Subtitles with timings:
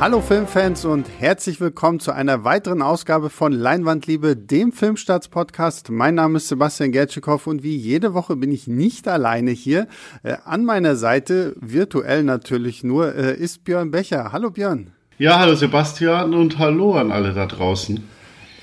[0.00, 5.90] Hallo Filmfans und herzlich willkommen zu einer weiteren Ausgabe von Leinwandliebe, dem Filmstarts-Podcast.
[5.90, 9.88] Mein Name ist Sebastian Gertschikow und wie jede Woche bin ich nicht alleine hier.
[10.22, 14.30] Äh, an meiner Seite, virtuell natürlich nur, äh, ist Björn Becher.
[14.30, 14.92] Hallo Björn.
[15.18, 18.00] Ja, hallo Sebastian und hallo an alle da draußen.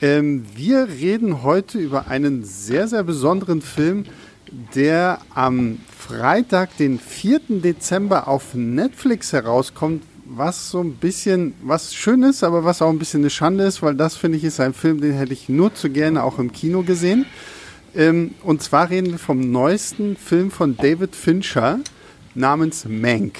[0.02, 4.06] Ähm, wir reden heute über einen sehr, sehr besonderen Film,
[4.74, 7.42] der am Freitag, den 4.
[7.62, 13.00] Dezember auf Netflix herauskommt, was so ein bisschen, was schön ist, aber was auch ein
[13.00, 15.74] bisschen eine Schande ist, weil das finde ich ist ein Film, den hätte ich nur
[15.74, 17.26] zu gerne auch im Kino gesehen.
[17.96, 21.80] Ähm, und zwar reden wir vom neuesten Film von David Fincher
[22.34, 23.38] namens Mank.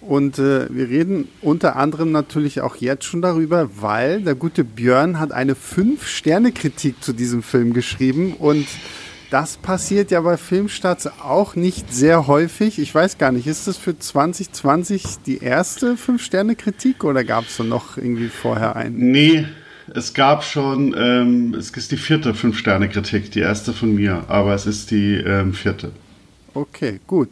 [0.00, 5.20] Und äh, wir reden unter anderem natürlich auch jetzt schon darüber, weil der gute Björn
[5.20, 8.66] hat eine 5-Sterne-Kritik zu diesem Film geschrieben und
[9.32, 12.78] das passiert ja bei Filmstarts auch nicht sehr häufig.
[12.78, 17.96] Ich weiß gar nicht, ist das für 2020 die erste Fünf-Sterne-Kritik oder gab es noch
[17.96, 19.10] irgendwie vorher einen?
[19.10, 19.46] Nee,
[19.94, 24.66] es gab schon, ähm, es ist die vierte Fünf-Sterne-Kritik, die erste von mir, aber es
[24.66, 25.92] ist die ähm, vierte.
[26.52, 27.30] Okay, gut.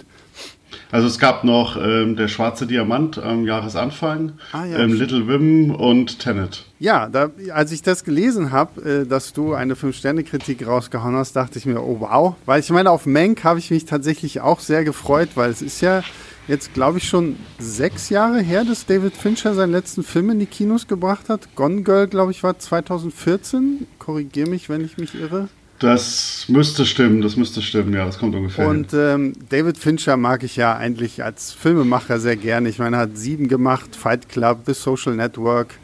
[0.90, 5.70] Also es gab noch ähm, der schwarze Diamant am Jahresanfang, ah, ja, ähm, Little Women
[5.70, 6.64] und Tenet.
[6.78, 11.58] Ja, da, als ich das gelesen habe, äh, dass du eine Fünf-Sterne-Kritik rausgehauen hast, dachte
[11.58, 12.34] ich mir, oh wow.
[12.46, 15.80] Weil ich meine, auf Mank habe ich mich tatsächlich auch sehr gefreut, weil es ist
[15.80, 16.02] ja
[16.48, 20.46] jetzt, glaube ich, schon sechs Jahre her, dass David Fincher seinen letzten Film in die
[20.46, 21.54] Kinos gebracht hat.
[21.54, 23.86] Gone Girl, glaube ich, war 2014.
[23.98, 25.48] Korrigiere mich, wenn ich mich irre.
[25.80, 28.68] Das müsste stimmen, das müsste stimmen, ja, das kommt ungefähr.
[28.68, 32.68] Und ähm, David Fincher mag ich ja eigentlich als Filmemacher sehr gerne.
[32.68, 35.74] Ich meine, er hat sieben gemacht, Fight Club, The Social Network.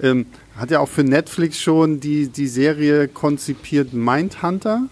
[0.00, 0.24] Ähm,
[0.56, 4.84] hat ja auch für Netflix schon die, die Serie konzipiert Mindhunter,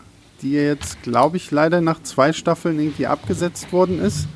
[0.43, 4.27] die jetzt, glaube ich, leider nach zwei Staffeln irgendwie abgesetzt worden ist.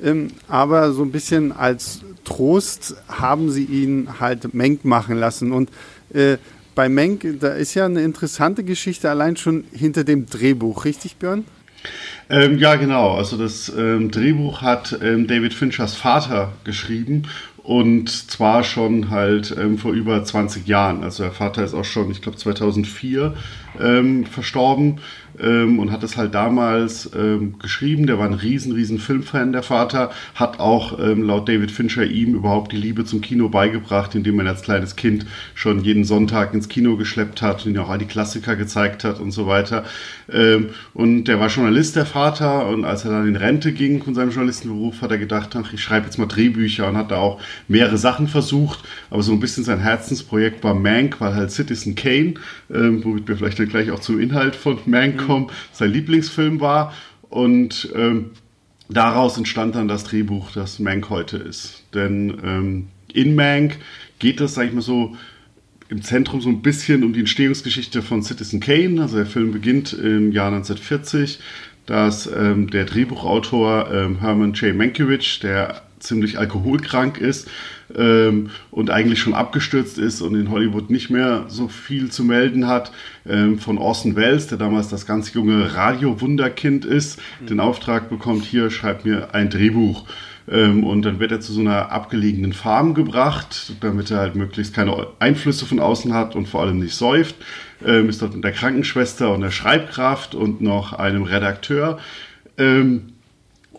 [0.00, 5.50] Ähm, aber so ein bisschen als Trost haben sie ihn halt Menk machen lassen.
[5.50, 5.70] Und
[6.14, 6.36] äh,
[6.76, 11.44] bei Menk, da ist ja eine interessante Geschichte allein schon hinter dem Drehbuch, richtig, Björn?
[12.28, 13.14] Ähm, ja, genau.
[13.14, 17.24] Also das ähm, Drehbuch hat ähm, David Finchers Vater geschrieben
[17.62, 21.02] und zwar schon halt ähm, vor über 20 Jahren.
[21.02, 23.34] Also der Vater ist auch schon, ich glaube 2004
[23.80, 25.00] ähm, verstorben
[25.40, 28.06] ähm, und hat es halt damals ähm, geschrieben.
[28.06, 30.10] Der war ein riesen, riesen Filmfan, der Vater.
[30.34, 34.46] Hat auch ähm, laut David Fincher ihm überhaupt die Liebe zum Kino beigebracht, indem er
[34.46, 38.06] als kleines Kind schon jeden Sonntag ins Kino geschleppt hat und ihn auch all die
[38.06, 39.84] Klassiker gezeigt hat und so weiter.
[40.32, 42.68] Ähm, und der war Journalist, der Vater.
[42.68, 45.82] Und als er dann in Rente ging von seinem Journalistenberuf, hat er gedacht, ach, ich
[45.82, 48.80] schreibe jetzt mal Drehbücher und hat da auch mehrere Sachen versucht.
[49.10, 52.34] Aber so ein bisschen sein Herzensprojekt war Mank, weil halt Citizen Kane,
[52.72, 55.28] ähm, womit wir vielleicht dann gleich auch zum Inhalt von Mank mhm.
[55.28, 56.92] kommen, sein Lieblingsfilm war.
[57.28, 58.30] Und ähm,
[58.88, 61.84] daraus entstand dann das Drehbuch, das Mank heute ist.
[61.94, 63.78] Denn ähm, in Mank
[64.18, 65.16] geht es, sag ich mal so,
[65.88, 69.00] im Zentrum so ein bisschen um die Entstehungsgeschichte von Citizen Kane.
[69.00, 71.38] Also der Film beginnt im Jahr 1940,
[71.86, 74.74] dass ähm, der Drehbuchautor ähm, Herman J.
[74.74, 77.48] Mankiewicz, der ziemlich alkoholkrank ist
[77.94, 82.66] ähm, und eigentlich schon abgestürzt ist und in Hollywood nicht mehr so viel zu melden
[82.66, 82.92] hat,
[83.28, 87.46] ähm, von Orson Welles, der damals das ganz junge Radio-Wunderkind ist, mhm.
[87.46, 90.06] den Auftrag bekommt, hier schreibt mir ein Drehbuch.
[90.48, 94.74] Ähm, und dann wird er zu so einer abgelegenen Farm gebracht, damit er halt möglichst
[94.74, 97.34] keine Einflüsse von außen hat und vor allem nicht säuft.
[97.84, 101.98] Ähm, ist dort mit der Krankenschwester und der Schreibkraft und noch einem Redakteur.
[102.58, 103.12] Ähm,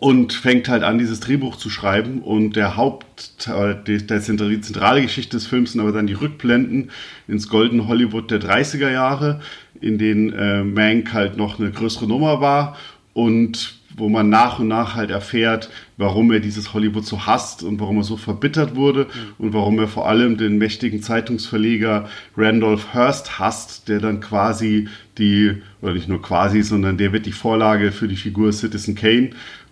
[0.00, 2.20] und fängt halt an, dieses Drehbuch zu schreiben.
[2.20, 3.46] Und der Haupt,
[3.86, 6.90] die, der die zentrale Geschichte des Films sind aber dann die Rückblenden
[7.26, 9.40] ins Golden Hollywood der 30er Jahre,
[9.80, 12.76] in denen äh, Mank halt noch eine größere Nummer war
[13.12, 17.80] und wo man nach und nach halt erfährt, warum er dieses Hollywood so hasst und
[17.80, 19.46] warum er so verbittert wurde mhm.
[19.46, 24.88] und warum er vor allem den mächtigen Zeitungsverleger Randolph Hearst hasst, der dann quasi
[25.18, 29.30] die, oder nicht nur quasi, sondern der wird die Vorlage für die Figur Citizen Kane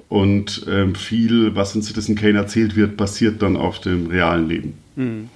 [0.08, 4.74] und ähm, viel, was in Citizen Kane erzählt wird, basiert dann auf dem realen Leben.
[4.94, 5.28] Mhm.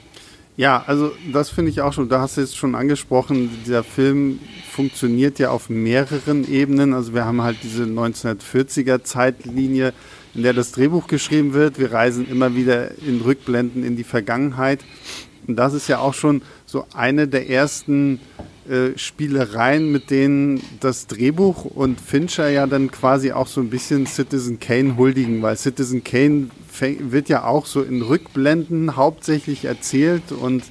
[0.56, 4.40] Ja, also das finde ich auch schon, da hast du jetzt schon angesprochen, dieser Film
[4.70, 6.92] funktioniert ja auf mehreren Ebenen.
[6.92, 9.94] Also wir haben halt diese 1940er Zeitlinie,
[10.34, 11.78] in der das Drehbuch geschrieben wird.
[11.78, 14.80] Wir reisen immer wieder in Rückblenden in die Vergangenheit.
[15.46, 18.20] Und das ist ja auch schon so eine der ersten
[18.70, 24.06] äh, Spielereien, mit denen das Drehbuch und Fincher ja dann quasi auch so ein bisschen
[24.06, 30.62] Citizen Kane huldigen, weil Citizen Kane wird ja auch so in Rückblenden hauptsächlich erzählt und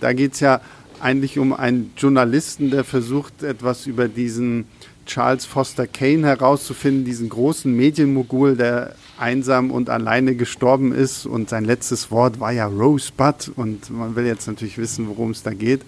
[0.00, 0.60] da geht es ja
[1.00, 4.66] eigentlich um einen Journalisten, der versucht, etwas über diesen
[5.04, 11.64] Charles Foster Kane herauszufinden, diesen großen Medienmogul, der einsam und alleine gestorben ist und sein
[11.64, 15.80] letztes Wort war ja Rosebud und man will jetzt natürlich wissen, worum es da geht.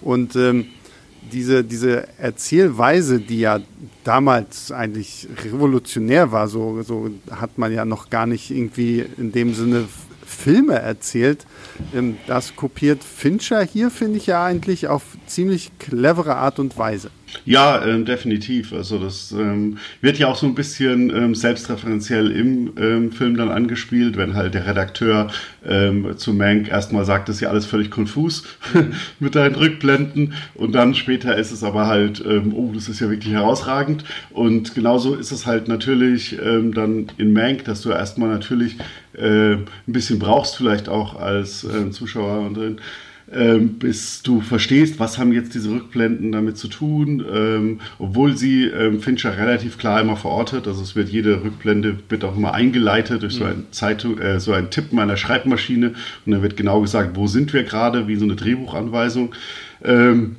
[0.00, 0.66] Und ähm,
[1.32, 3.60] diese, diese Erzählweise, die ja
[4.04, 9.54] damals eigentlich revolutionär war, so, so hat man ja noch gar nicht irgendwie in dem
[9.54, 9.88] Sinne
[10.24, 11.46] Filme erzählt.
[11.94, 17.10] Ähm, das kopiert Fincher hier, finde ich ja eigentlich auf ziemlich clevere Art und Weise.
[17.44, 18.72] Ja, ähm, definitiv.
[18.72, 23.50] Also das ähm, wird ja auch so ein bisschen ähm, selbstreferenziell im ähm, Film dann
[23.50, 25.28] angespielt, wenn halt der Redakteur
[25.66, 28.44] ähm, zu Mank erstmal sagt, das ist ja alles völlig konfus
[29.20, 30.34] mit deinen Rückblenden.
[30.54, 34.04] Und dann später ist es aber halt, ähm, oh, das ist ja wirklich herausragend.
[34.30, 38.76] Und genauso ist es halt natürlich dann in Mank, dass du erstmal natürlich
[39.18, 42.80] äh, ein bisschen brauchst vielleicht auch als äh, Zuschauer und drin
[43.32, 48.64] ähm, bis du verstehst, was haben jetzt diese Rückblenden damit zu tun, ähm, obwohl sie
[48.64, 50.66] ähm, Fincher relativ klar immer verortet.
[50.66, 53.50] Also es wird jede Rückblende wird auch immer eingeleitet durch so mhm.
[53.50, 55.94] ein Zeitung, äh, so ein Tippen einer Schreibmaschine
[56.24, 59.34] und dann wird genau gesagt, wo sind wir gerade, wie so eine Drehbuchanweisung.
[59.84, 60.36] Ähm,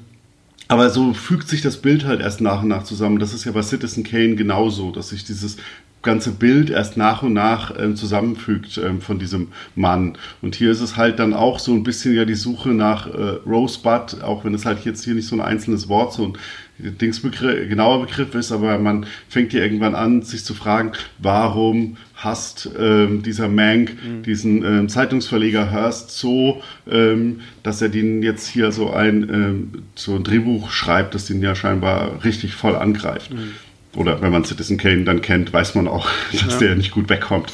[0.68, 3.20] aber so fügt sich das Bild halt erst nach und nach zusammen.
[3.20, 5.58] Das ist ja bei Citizen Kane genauso, dass sich dieses
[6.02, 10.18] ganze Bild erst nach und nach ähm, zusammenfügt ähm, von diesem Mann.
[10.42, 13.38] Und hier ist es halt dann auch so ein bisschen ja die Suche nach äh,
[13.46, 16.34] Rosebud, auch wenn es halt jetzt hier nicht so ein einzelnes Wort, so ein
[16.80, 22.70] Dingsbegriff, genauer Begriff ist, aber man fängt ja irgendwann an, sich zu fragen, warum hasst
[22.80, 24.24] ähm, dieser Mank mhm.
[24.24, 30.16] diesen ähm, Zeitungsverleger Hearst so, ähm, dass er den jetzt hier so ein, ähm, so
[30.16, 33.34] ein Drehbuch schreibt, das ihn ja scheinbar richtig voll angreift.
[33.34, 33.52] Mhm.
[33.96, 36.58] Oder wenn man Citizen Kane dann kennt, weiß man auch, dass ja.
[36.58, 37.52] der nicht gut wegkommt.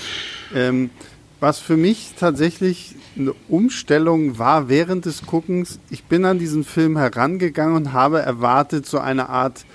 [0.54, 0.90] Ähm,
[1.40, 6.98] was für mich tatsächlich eine Umstellung war während des Guckens, ich bin an diesen Film
[6.98, 9.66] herangegangen und habe erwartet, so eine Art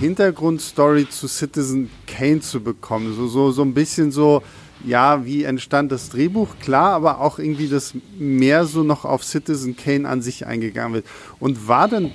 [0.00, 3.14] Hintergrundstory zu Citizen Kane zu bekommen.
[3.14, 4.42] So, so, so ein bisschen so,
[4.84, 9.76] ja, wie entstand das Drehbuch, klar, aber auch irgendwie, dass mehr so noch auf Citizen
[9.76, 11.06] Kane an sich eingegangen wird.
[11.40, 12.12] Und war dann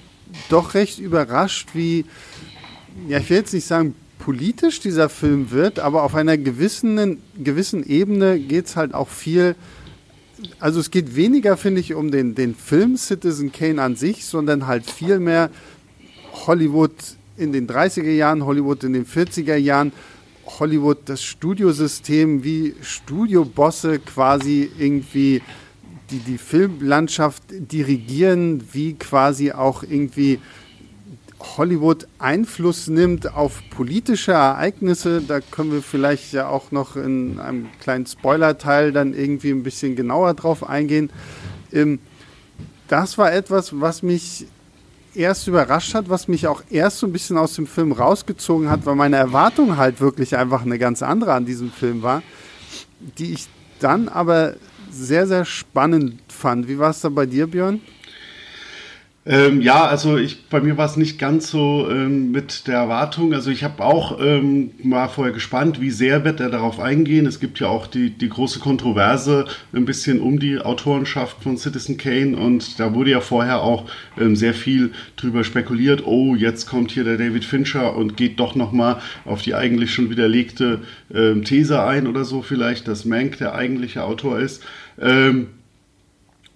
[0.49, 2.05] doch recht überrascht, wie,
[3.07, 7.83] ja, ich will jetzt nicht sagen, politisch dieser Film wird, aber auf einer gewissen, gewissen
[7.85, 9.55] Ebene geht es halt auch viel.
[10.59, 14.67] Also es geht weniger, finde ich, um den, den Film Citizen Kane an sich, sondern
[14.67, 15.49] halt viel mehr
[16.45, 16.93] Hollywood
[17.37, 19.91] in den 30er Jahren, Hollywood in den 40er Jahren,
[20.59, 25.41] Hollywood das Studiosystem, wie Studiobosse quasi irgendwie
[26.09, 30.39] die, die Filmlandschaft dirigieren, wie quasi auch irgendwie
[31.39, 35.21] Hollywood Einfluss nimmt auf politische Ereignisse.
[35.21, 39.95] Da können wir vielleicht ja auch noch in einem kleinen Spoiler-Teil dann irgendwie ein bisschen
[39.95, 41.11] genauer drauf eingehen.
[41.71, 41.99] Ähm,
[42.87, 44.47] das war etwas, was mich
[45.13, 48.85] erst überrascht hat, was mich auch erst so ein bisschen aus dem Film rausgezogen hat,
[48.85, 52.21] weil meine Erwartung halt wirklich einfach eine ganz andere an diesem Film war,
[53.17, 53.47] die ich
[53.79, 54.55] dann aber
[54.91, 56.67] sehr, sehr spannend fand.
[56.67, 57.81] Wie war es da bei dir, Björn?
[59.29, 63.33] Ähm, ja, also ich, bei mir war es nicht ganz so ähm, mit der Erwartung.
[63.33, 67.25] Also ich habe auch ähm, mal vorher gespannt, wie sehr wird er darauf eingehen.
[67.25, 71.97] Es gibt ja auch die, die große Kontroverse ein bisschen um die Autorenschaft von Citizen
[71.97, 76.05] Kane und da wurde ja vorher auch ähm, sehr viel drüber spekuliert.
[76.05, 80.09] Oh, jetzt kommt hier der David Fincher und geht doch nochmal auf die eigentlich schon
[80.09, 80.79] widerlegte
[81.13, 84.63] ähm, These ein oder so vielleicht, dass Mank der eigentliche Autor ist.
[85.01, 85.47] Ähm,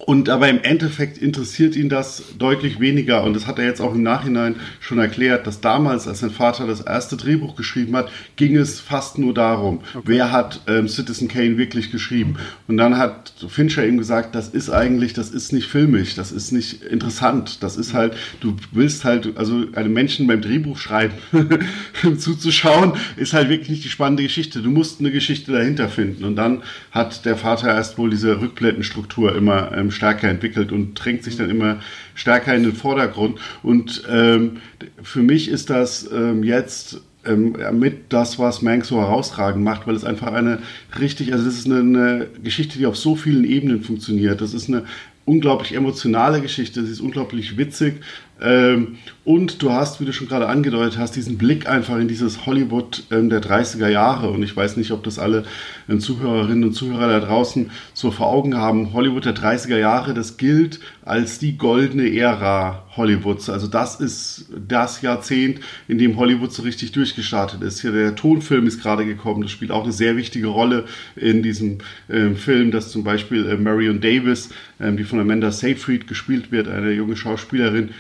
[0.05, 3.23] und aber im Endeffekt interessiert ihn das deutlich weniger.
[3.23, 6.65] Und das hat er jetzt auch im Nachhinein schon erklärt, dass damals, als sein Vater
[6.65, 10.03] das erste Drehbuch geschrieben hat, ging es fast nur darum, okay.
[10.05, 12.37] wer hat ähm, Citizen Kane wirklich geschrieben.
[12.67, 16.51] Und dann hat Fincher ihm gesagt, das ist eigentlich, das ist nicht filmisch, das ist
[16.51, 17.61] nicht interessant.
[17.61, 21.13] Das ist halt, du willst halt, also einem Menschen beim Drehbuch schreiben
[22.17, 24.61] zuzuschauen, ist halt wirklich nicht die spannende Geschichte.
[24.61, 26.23] Du musst eine Geschichte dahinter finden.
[26.23, 31.23] Und dann hat der Vater erst wohl diese Rückblendenstruktur immer ähm, stärker entwickelt und drängt
[31.23, 31.79] sich dann immer
[32.15, 33.39] stärker in den Vordergrund.
[33.63, 34.57] Und ähm,
[35.01, 39.95] für mich ist das ähm, jetzt ähm, mit das, was Mank so herausragend macht, weil
[39.95, 40.59] es einfach eine
[40.99, 44.41] richtig, also das ist eine, eine Geschichte, die auf so vielen Ebenen funktioniert.
[44.41, 44.85] Das ist eine
[45.25, 48.01] unglaublich emotionale Geschichte, sie ist unglaublich witzig
[48.41, 52.47] ähm, und du hast, wie du schon gerade angedeutet hast, diesen Blick einfach in dieses
[52.47, 55.43] Hollywood ähm, der 30er Jahre und ich weiß nicht, ob das alle
[55.87, 58.93] ähm, Zuhörerinnen und Zuhörer da draußen so vor Augen haben.
[58.93, 63.49] Hollywood der 30er Jahre, das gilt als die goldene Ära Hollywoods.
[63.49, 67.81] Also das ist das Jahrzehnt, in dem Hollywood so richtig durchgestartet ist.
[67.81, 71.77] Hier der Tonfilm ist gerade gekommen, das spielt auch eine sehr wichtige Rolle in diesem
[72.09, 76.67] ähm, Film, dass zum Beispiel äh, Marion Davis, ähm, die von Amanda Seyfried gespielt wird,
[76.67, 77.91] eine junge Schauspielerin,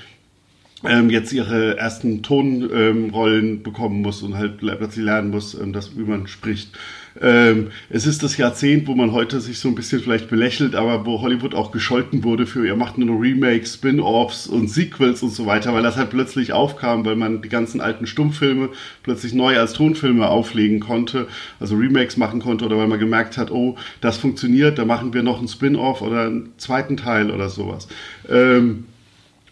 [0.83, 5.97] ähm, jetzt ihre ersten Tonrollen ähm, bekommen muss und halt plötzlich lernen muss, ähm, das,
[5.97, 6.77] wie man spricht.
[7.19, 11.05] Ähm, es ist das Jahrzehnt, wo man heute sich so ein bisschen vielleicht belächelt, aber
[11.05, 15.31] wo Hollywood auch gescholten wurde für, ihr macht nur noch Remakes, Spin-offs und Sequels und
[15.31, 18.69] so weiter, weil das halt plötzlich aufkam, weil man die ganzen alten Stummfilme
[19.03, 21.27] plötzlich neu als Tonfilme auflegen konnte,
[21.59, 25.23] also Remakes machen konnte oder weil man gemerkt hat, oh, das funktioniert, da machen wir
[25.23, 27.89] noch einen Spin-off oder einen zweiten Teil oder sowas.
[28.29, 28.85] Ähm,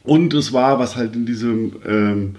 [0.10, 2.36] und es war, was halt in diesem ähm,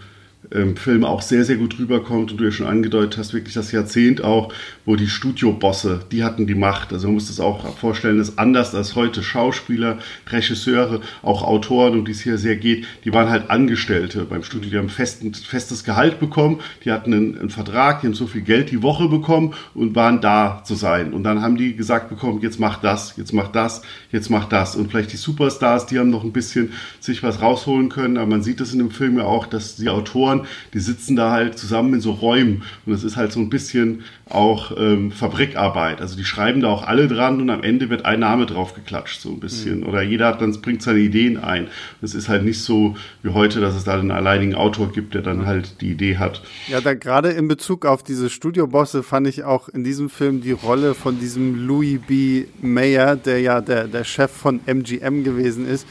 [0.53, 3.73] ähm, Film auch sehr, sehr gut rüberkommt und du ja schon angedeutet hast, wirklich das
[3.73, 4.53] Jahrzehnt auch,
[4.85, 6.93] wo die Studiobosse, die hatten die Macht.
[6.93, 12.05] Also man muss das auch vorstellen, dass anders als heute Schauspieler, Regisseure, auch Autoren, um
[12.05, 15.85] die es hier sehr geht, die waren halt Angestellte beim Studio, die haben festen, festes
[15.85, 19.55] Gehalt bekommen, die hatten einen, einen Vertrag, die haben so viel Geld die Woche bekommen
[19.75, 21.13] und waren da zu sein.
[21.13, 24.75] Und dann haben die gesagt bekommen, jetzt mach das, jetzt mach das, jetzt mach das.
[24.75, 28.43] Und vielleicht die Superstars, die haben noch ein bisschen sich was rausholen können, aber man
[28.43, 30.40] sieht es in dem Film ja auch, dass die Autoren
[30.75, 34.03] die sitzen da halt zusammen in so Räumen und es ist halt so ein bisschen
[34.29, 36.01] auch ähm, Fabrikarbeit.
[36.01, 39.21] Also die schreiben da auch alle dran und am Ende wird ein Name drauf geklatscht,
[39.21, 39.81] so ein bisschen.
[39.81, 39.87] Mhm.
[39.87, 41.69] Oder jeder hat dann bringt seine Ideen ein.
[42.01, 45.23] Es ist halt nicht so wie heute, dass es da einen alleinigen Autor gibt, der
[45.23, 46.43] dann halt die Idee hat.
[46.69, 50.53] Ja, da gerade in Bezug auf diese Studiobosse fand ich auch in diesem Film die
[50.53, 52.45] Rolle von diesem Louis B.
[52.61, 55.87] Mayer, der ja der, der Chef von MGM gewesen ist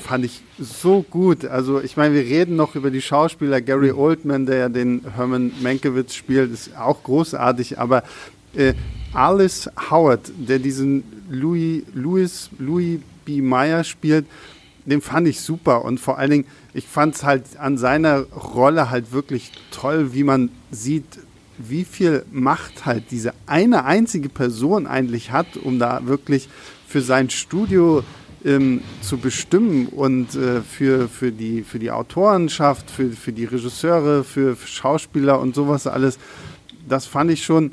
[0.00, 1.44] fand ich so gut.
[1.44, 3.60] Also ich meine, wir reden noch über die Schauspieler.
[3.60, 3.98] Gary mhm.
[3.98, 7.78] Oldman, der ja den Herman Mankiewicz spielt, ist auch großartig.
[7.78, 8.02] Aber
[8.54, 8.74] äh,
[9.12, 13.40] Alice Howard, der diesen Louis, Louis, Louis B.
[13.40, 14.26] Meyer spielt,
[14.86, 15.84] den fand ich super.
[15.84, 20.24] Und vor allen Dingen, ich fand es halt an seiner Rolle halt wirklich toll, wie
[20.24, 21.04] man sieht,
[21.56, 26.48] wie viel Macht halt diese eine einzige Person eigentlich hat, um da wirklich
[26.86, 28.02] für sein Studio
[28.44, 34.24] ähm, zu bestimmen und äh, für, für, die, für die Autorenschaft, für, für die Regisseure,
[34.24, 36.18] für, für Schauspieler und sowas alles,
[36.88, 37.72] das fand ich schon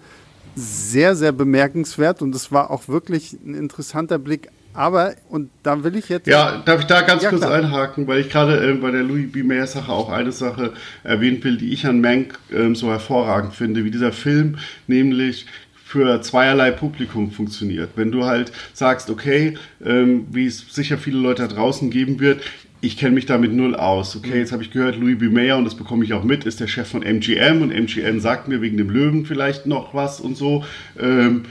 [0.56, 4.50] sehr, sehr bemerkenswert und es war auch wirklich ein interessanter Blick.
[4.74, 6.28] Aber, und da will ich jetzt.
[6.28, 7.56] Ja, darf ich da ganz ja, kurz klar.
[7.56, 9.44] einhaken, weil ich gerade äh, bei der Louis B.
[9.44, 10.72] Mayer Sache auch eine Sache
[11.04, 15.46] erwähnen will, die ich an Mank äh, so hervorragend finde, wie dieser Film nämlich
[15.92, 17.90] für zweierlei Publikum funktioniert.
[17.98, 22.42] Wenn du halt sagst, okay, ähm, wie es sicher viele Leute da draußen geben wird,
[22.80, 24.16] ich kenne mich damit null aus.
[24.16, 25.28] Okay, jetzt habe ich gehört, Louis B.
[25.28, 28.48] Mayer, und das bekomme ich auch mit, ist der Chef von MGM und MGM sagt
[28.48, 30.64] mir wegen dem Löwen vielleicht noch was und so.
[30.98, 31.44] Ähm,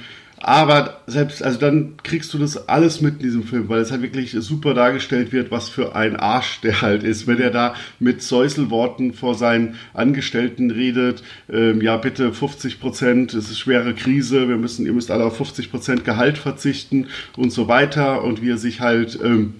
[0.42, 4.00] aber selbst, also dann kriegst du das alles mit in diesem Film, weil es halt
[4.00, 7.26] wirklich super dargestellt wird, was für ein Arsch der halt ist.
[7.26, 13.50] Wenn er da mit Säuselworten vor seinen Angestellten redet, ähm, ja bitte 50 Prozent, es
[13.50, 17.68] ist schwere Krise, wir müssen, ihr müsst alle auf 50 Prozent Gehalt verzichten und so
[17.68, 19.54] weiter und wie er sich halt ähm,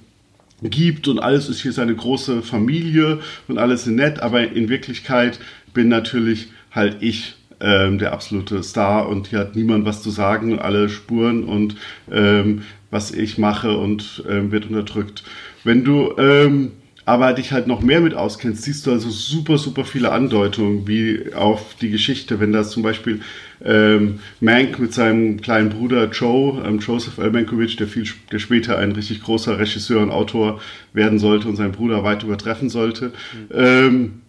[0.63, 5.41] gibt und alles ist hier seine große Familie und alles nett, aber in Wirklichkeit
[5.75, 10.59] bin natürlich halt ich ähm, der absolute Star und hier hat niemand was zu sagen,
[10.59, 11.77] alle Spuren und
[12.11, 15.23] ähm, was ich mache und ähm, wird unterdrückt.
[15.65, 16.73] Wenn du ähm,
[17.11, 21.33] aber dich halt noch mehr mit auskennst, siehst du also super, super viele Andeutungen wie
[21.35, 22.39] auf die Geschichte.
[22.39, 23.21] Wenn das zum Beispiel
[23.65, 27.33] ähm, Mank mit seinem kleinen Bruder Joe, ähm, Joseph L.
[27.33, 30.61] Mankiewicz, der, viel, der später ein richtig großer Regisseur und Autor
[30.93, 33.55] werden sollte und seinen Bruder weit übertreffen sollte, mhm.
[33.55, 34.20] ähm,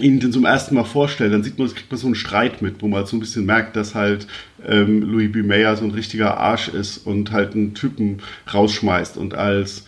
[0.00, 2.82] ihn den zum ersten Mal vorstellt, dann sieht man, kriegt man so einen Streit mit,
[2.82, 4.26] wo man halt so ein bisschen merkt, dass halt
[4.66, 5.42] ähm, Louis B.
[5.42, 8.18] Mayer so ein richtiger Arsch ist und halt einen Typen
[8.52, 9.16] rausschmeißt.
[9.16, 9.86] Und als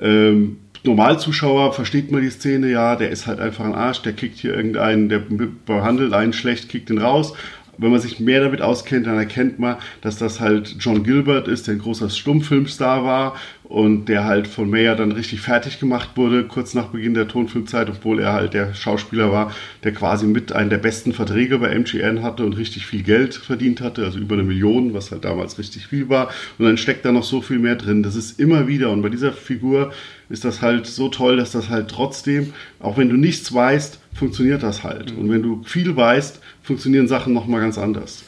[0.00, 4.38] ähm, Normalzuschauer versteht man die Szene, ja, der ist halt einfach ein Arsch, der kickt
[4.38, 5.22] hier irgendeinen, der
[5.66, 7.34] behandelt einen schlecht, kickt ihn raus
[7.78, 11.66] wenn man sich mehr damit auskennt, dann erkennt man, dass das halt John Gilbert ist,
[11.66, 13.36] der ein großer Stummfilmstar war
[13.68, 17.90] und der halt von Mayer dann richtig fertig gemacht wurde, kurz nach Beginn der Tonfilmzeit,
[17.90, 22.22] obwohl er halt der Schauspieler war, der quasi mit einem der besten Verträge bei MGN
[22.22, 25.86] hatte und richtig viel Geld verdient hatte, also über eine Million, was halt damals richtig
[25.86, 26.30] viel war.
[26.58, 28.02] Und dann steckt da noch so viel mehr drin.
[28.02, 29.92] Das ist immer wieder, und bei dieser Figur
[30.30, 34.62] ist das halt so toll, dass das halt trotzdem, auch wenn du nichts weißt, funktioniert
[34.62, 35.12] das halt.
[35.12, 38.24] Und wenn du viel weißt, funktionieren Sachen nochmal ganz anders.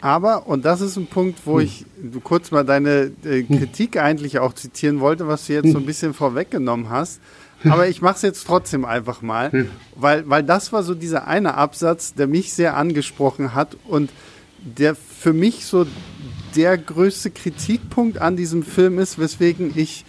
[0.00, 1.66] Aber, und das ist ein Punkt, wo hm.
[1.66, 1.86] ich
[2.24, 3.58] kurz mal deine äh, hm.
[3.58, 5.72] Kritik eigentlich auch zitieren wollte, was du jetzt hm.
[5.72, 7.20] so ein bisschen vorweggenommen hast.
[7.64, 9.68] Aber ich mache es jetzt trotzdem einfach mal, hm.
[9.94, 14.10] weil, weil das war so dieser eine Absatz, der mich sehr angesprochen hat und
[14.62, 15.86] der für mich so
[16.56, 20.04] der größte Kritikpunkt an diesem Film ist, weswegen ich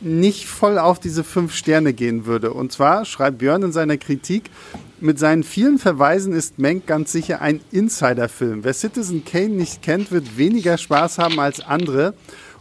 [0.00, 2.52] nicht voll auf diese fünf Sterne gehen würde.
[2.52, 4.50] Und zwar schreibt Björn in seiner Kritik,
[5.00, 8.64] mit seinen vielen Verweisen ist Mank ganz sicher ein Insider-Film.
[8.64, 12.14] Wer Citizen Kane nicht kennt, wird weniger Spaß haben als andere.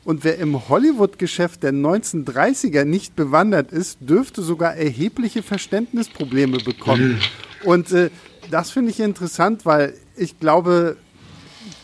[0.04, 7.20] Und wer im Hollywood-Geschäft der 1930er nicht bewandert ist, dürfte sogar erhebliche Verständnisprobleme bekommen.
[7.64, 8.10] Und äh,
[8.52, 10.96] das finde ich interessant, weil ich glaube,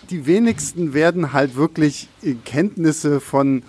[0.10, 2.08] die wenigsten werden halt wirklich
[2.46, 3.64] Kenntnisse von,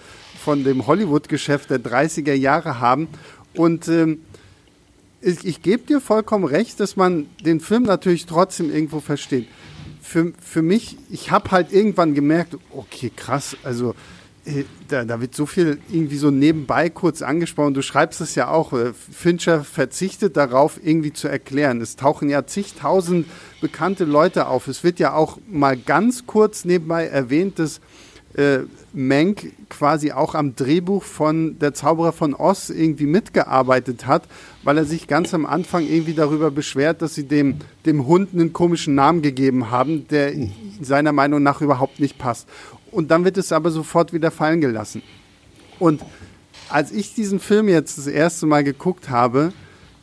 [0.45, 3.09] von dem Hollywood-Geschäft der 30er Jahre haben.
[3.55, 4.19] Und ähm,
[5.23, 9.49] ich, ich gebe dir vollkommen recht, dass man den Film natürlich trotzdem irgendwo versteht.
[10.03, 13.95] Für, für mich, ich habe halt irgendwann gemerkt, okay, krass, also
[14.45, 17.73] äh, da, da, wird so viel irgendwie so nebenbei kurz angesprochen.
[17.73, 18.75] Du schreibst es ja auch.
[18.75, 21.81] Äh, Fincher verzichtet darauf, irgendwie zu erklären.
[21.81, 23.27] Es tauchen ja zigtausend
[23.63, 24.69] bekannte Leute auf.
[24.69, 27.81] Es wird ja auch mal ganz kurz nebenbei erwähnt, dass
[28.35, 28.61] äh,
[28.93, 34.25] Menk quasi auch am Drehbuch von Der Zauberer von Oz irgendwie mitgearbeitet hat,
[34.63, 38.53] weil er sich ganz am Anfang irgendwie darüber beschwert, dass sie dem, dem Hund einen
[38.53, 40.33] komischen Namen gegeben haben, der
[40.81, 42.49] seiner Meinung nach überhaupt nicht passt.
[42.91, 45.03] Und dann wird es aber sofort wieder fallen gelassen.
[45.79, 46.03] Und
[46.69, 49.53] als ich diesen Film jetzt das erste Mal geguckt habe,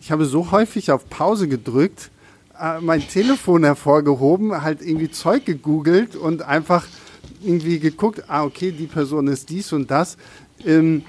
[0.02, 2.12] ich habe so häufig auf Pause gedrückt,
[2.60, 6.86] äh, mein Telefon hervorgehoben, halt irgendwie Zeug gegoogelt und einfach
[7.44, 10.18] irgendwie geguckt, ah, okay, die Person ist dies und das.
[10.66, 11.04] Ähm,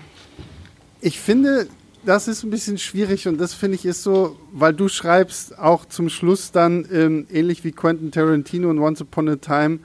[1.01, 1.67] ich finde,
[2.05, 5.85] das ist ein bisschen schwierig und das finde ich ist so, weil du schreibst auch
[5.85, 9.81] zum Schluss dann ähm, ähnlich wie Quentin Tarantino und Once Upon a Time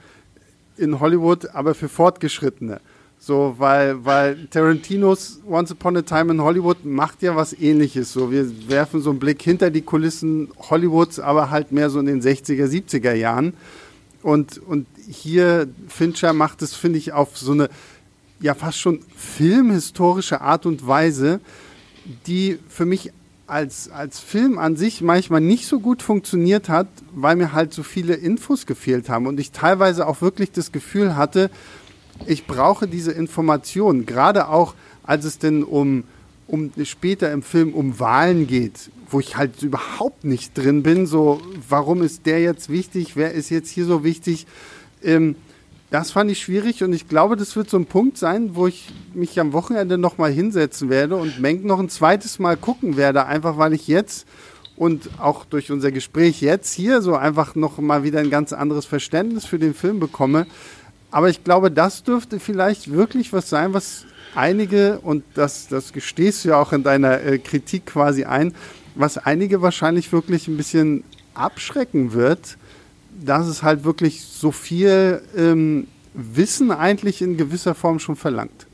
[0.76, 2.80] in Hollywood, aber für Fortgeschrittene.
[3.20, 8.12] So, weil, weil Tarantinos Once Upon a Time in Hollywood macht ja was ähnliches.
[8.12, 12.06] So, wir werfen so einen Blick hinter die Kulissen Hollywoods, aber halt mehr so in
[12.06, 13.54] den 60er, 70er Jahren.
[14.22, 17.68] Und, und hier, Fincher macht es, finde ich, auf so eine
[18.40, 21.40] ja fast schon filmhistorische Art und Weise,
[22.26, 23.12] die für mich
[23.46, 27.82] als, als Film an sich manchmal nicht so gut funktioniert hat, weil mir halt so
[27.82, 31.50] viele Infos gefehlt haben und ich teilweise auch wirklich das Gefühl hatte,
[32.26, 36.04] ich brauche diese Informationen, gerade auch als es denn um,
[36.46, 41.40] um später im Film um Wahlen geht, wo ich halt überhaupt nicht drin bin, so
[41.68, 44.46] warum ist der jetzt wichtig, wer ist jetzt hier so wichtig,
[45.02, 45.36] ähm,
[45.90, 48.88] das fand ich schwierig und ich glaube, das wird so ein Punkt sein, wo ich
[49.14, 53.56] mich am Wochenende nochmal hinsetzen werde und Menk noch ein zweites Mal gucken werde, einfach
[53.56, 54.26] weil ich jetzt
[54.76, 58.84] und auch durch unser Gespräch jetzt hier so einfach noch mal wieder ein ganz anderes
[58.84, 60.46] Verständnis für den Film bekomme.
[61.10, 66.44] Aber ich glaube, das dürfte vielleicht wirklich was sein, was einige, und das, das gestehst
[66.44, 68.54] du ja auch in deiner äh, Kritik quasi ein,
[68.94, 72.57] was einige wahrscheinlich wirklich ein bisschen abschrecken wird,
[73.24, 78.67] dass es halt wirklich so viel ähm, Wissen eigentlich in gewisser Form schon verlangt.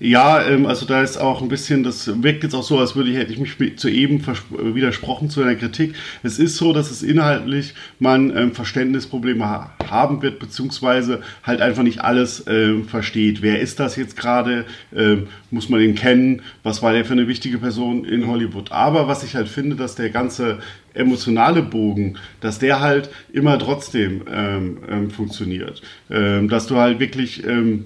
[0.00, 3.10] Ja, ähm, also da ist auch ein bisschen, das wirkt jetzt auch so, als würde
[3.10, 5.94] ich, hätte ich mich zu eben widersprochen zu einer Kritik.
[6.22, 11.82] Es ist so, dass es inhaltlich man ähm, Verständnisprobleme ha haben wird, beziehungsweise halt einfach
[11.82, 13.42] nicht alles ähm, versteht.
[13.42, 14.66] Wer ist das jetzt gerade?
[14.94, 16.42] Ähm, muss man ihn kennen?
[16.62, 18.70] Was war der für eine wichtige Person in Hollywood?
[18.70, 20.58] Aber was ich halt finde, dass der ganze
[20.92, 25.80] emotionale Bogen, dass der halt immer trotzdem ähm, ähm, funktioniert.
[26.08, 27.78] dass du halt wirklich äh,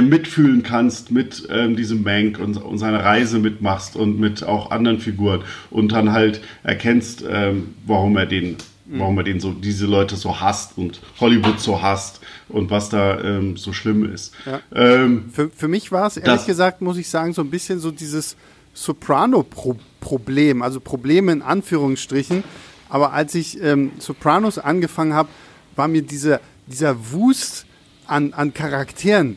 [0.00, 4.98] mitfühlen kannst mit ähm, diesem Mank und, und seiner Reise mitmachst und mit auch anderen
[4.98, 9.00] Figuren und dann halt erkennst, ähm, warum er den, mhm.
[9.00, 13.20] warum er den so, diese Leute so hasst und Hollywood so hasst und was da
[13.20, 14.32] ähm, so schlimm ist.
[14.46, 14.60] Ja.
[14.74, 17.78] Ähm, für, für mich war es ehrlich das, gesagt, muss ich sagen, so ein bisschen
[17.78, 18.36] so dieses
[18.74, 22.42] Soprano-Problem, also Probleme in Anführungsstrichen.
[22.88, 25.28] Aber als ich ähm, Sopranos angefangen habe,
[25.76, 27.66] war mir dieser, dieser Wust
[28.12, 29.36] an, an Charakteren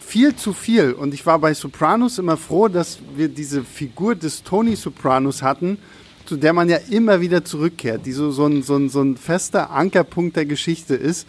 [0.00, 0.92] viel zu viel.
[0.92, 5.78] Und ich war bei Sopranos immer froh, dass wir diese Figur des Tony Sopranos hatten,
[6.24, 9.16] zu der man ja immer wieder zurückkehrt, die so, so, ein, so, ein, so ein
[9.16, 11.26] fester Ankerpunkt der Geschichte ist.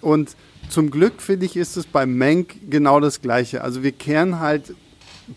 [0.00, 0.36] Und
[0.68, 3.62] zum Glück, finde ich, ist es bei Mank genau das Gleiche.
[3.62, 4.74] Also wir kehren halt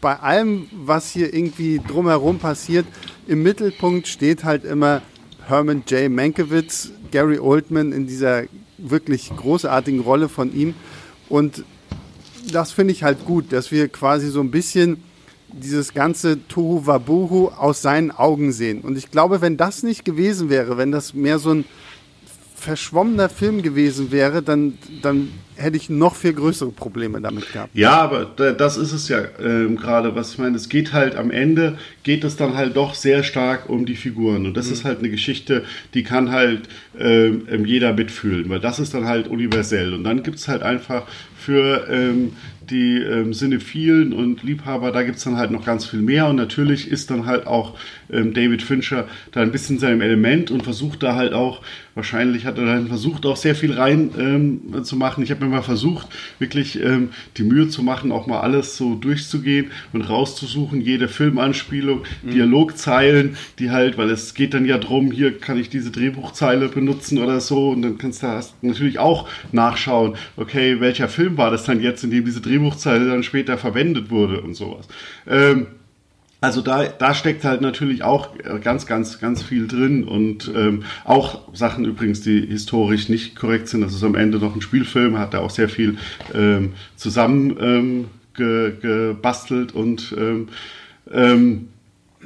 [0.01, 2.85] bei allem, was hier irgendwie drumherum passiert,
[3.27, 5.01] im Mittelpunkt steht halt immer
[5.47, 6.09] Herman J.
[6.09, 8.43] Mankiewicz, Gary Oldman in dieser
[8.81, 10.73] wirklich großartigen Rolle von ihm.
[11.29, 11.63] Und
[12.51, 15.03] das finde ich halt gut, dass wir quasi so ein bisschen
[15.53, 18.81] dieses ganze Tohu Wabuhu aus seinen Augen sehen.
[18.81, 21.65] Und ich glaube, wenn das nicht gewesen wäre, wenn das mehr so ein
[22.61, 27.75] verschwommener Film gewesen wäre, dann, dann hätte ich noch viel größere Probleme damit gehabt.
[27.75, 30.55] Ja, aber das ist es ja ähm, gerade, was ich meine.
[30.55, 34.45] Es geht halt am Ende, geht es dann halt doch sehr stark um die Figuren.
[34.45, 34.73] Und das mhm.
[34.73, 35.63] ist halt eine Geschichte,
[35.95, 36.69] die kann halt
[36.99, 39.93] ähm, jeder mitfühlen, weil das ist dann halt universell.
[39.95, 41.07] Und dann gibt es halt einfach
[41.41, 42.33] für ähm,
[42.69, 46.37] die ähm, Cinephilen und Liebhaber, da gibt es dann halt noch ganz viel mehr und
[46.37, 47.77] natürlich ist dann halt auch
[48.11, 51.61] ähm, David Fincher da ein bisschen seinem Element und versucht da halt auch,
[51.95, 55.23] wahrscheinlich hat er dann versucht auch sehr viel rein ähm, zu machen.
[55.23, 56.07] Ich habe mir mal versucht,
[56.39, 62.03] wirklich ähm, die Mühe zu machen, auch mal alles so durchzugehen und rauszusuchen, jede Filmanspielung,
[62.23, 62.31] mhm.
[62.31, 67.17] Dialogzeilen, die halt, weil es geht dann ja drum, hier kann ich diese Drehbuchzeile benutzen
[67.17, 71.81] oder so und dann kannst du natürlich auch nachschauen, okay, welcher Film war das dann
[71.81, 74.87] jetzt, in dem diese Drehbuchzeile dann später verwendet wurde und sowas.
[75.27, 75.67] Ähm,
[76.43, 78.29] also da, da steckt halt natürlich auch
[78.63, 83.81] ganz, ganz, ganz viel drin und ähm, auch Sachen übrigens, die historisch nicht korrekt sind.
[83.81, 85.97] Das ist am Ende noch ein Spielfilm, hat da auch sehr viel
[86.33, 89.15] ähm, zusammen ähm, ge,
[89.73, 90.47] und ähm,
[91.11, 91.67] ähm,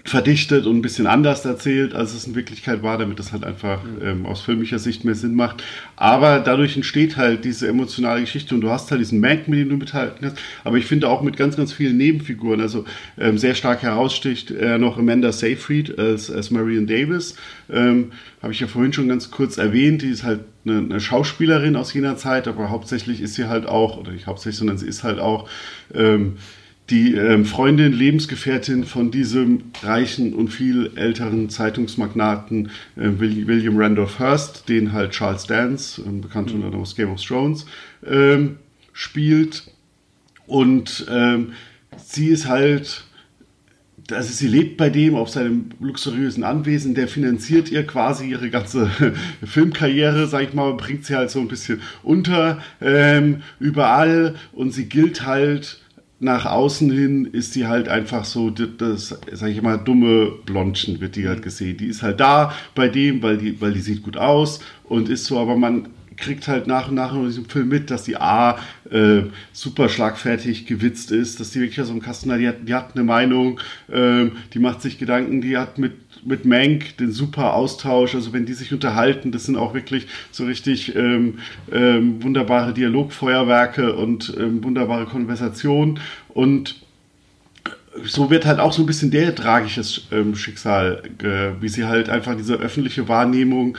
[0.06, 3.82] verdichtet und ein bisschen anders erzählt, als es in Wirklichkeit war, damit das halt einfach
[4.04, 5.64] ähm, aus filmischer Sicht mehr Sinn macht.
[5.96, 9.70] Aber dadurch entsteht halt diese emotionale Geschichte und du hast halt diesen Mank, mit dem
[9.70, 10.38] du mithalten hast.
[10.64, 12.86] Aber ich finde auch mit ganz, ganz vielen Nebenfiguren, also
[13.18, 17.36] ähm, sehr stark heraussticht äh, noch Amanda Seyfried als, als Marion Davis.
[17.68, 18.12] Ähm,
[18.44, 21.94] Habe ich ja vorhin schon ganz kurz erwähnt, die ist halt eine, eine, Schauspielerin aus
[21.94, 25.20] jener Zeit, aber hauptsächlich ist sie halt auch, oder nicht hauptsächlich, sondern sie ist halt
[25.20, 25.50] auch
[25.96, 26.38] ähm,
[26.90, 34.70] die ähm, Freundin, Lebensgefährtin von diesem reichen und viel älteren Zeitungsmagnaten äh, William Randolph Hearst,
[34.70, 36.64] den halt Charles Dance, äh, bekannt mhm.
[36.64, 37.66] unter aus Game of Thrones,
[38.06, 38.58] ähm,
[38.94, 39.72] spielt.
[40.46, 41.54] Und ähm,
[41.98, 43.06] sie ist halt,
[44.12, 48.92] also sie lebt bei dem auf seinem luxuriösen Anwesen, der finanziert ihr quasi ihre ganze
[49.44, 54.86] Filmkarriere, sag ich mal, bringt sie halt so ein bisschen unter ähm, überall und sie
[54.86, 55.80] gilt halt
[56.20, 61.16] nach außen hin ist sie halt einfach so, das, sag ich mal, dumme Blondchen wird
[61.16, 61.78] die halt gesehen.
[61.78, 65.26] Die ist halt da bei dem, weil die, weil die sieht gut aus und ist
[65.26, 68.58] so, aber man kriegt halt nach und nach in diesem Film mit, dass die A
[68.90, 72.74] äh, super schlagfertig gewitzt ist, dass die wirklich so einen Kasten hat, die hat, die
[72.74, 75.94] hat eine Meinung, äh, die macht sich Gedanken, die hat mit
[76.26, 80.46] mit Mank den super Austausch, also wenn die sich unterhalten, das sind auch wirklich so
[80.46, 81.40] richtig ähm,
[81.72, 86.76] ähm, wunderbare Dialogfeuerwerke und ähm, wunderbare Konversationen und
[88.04, 92.10] so wird halt auch so ein bisschen der tragisches ähm, Schicksal, äh, wie sie halt
[92.10, 93.78] einfach diese öffentliche Wahrnehmung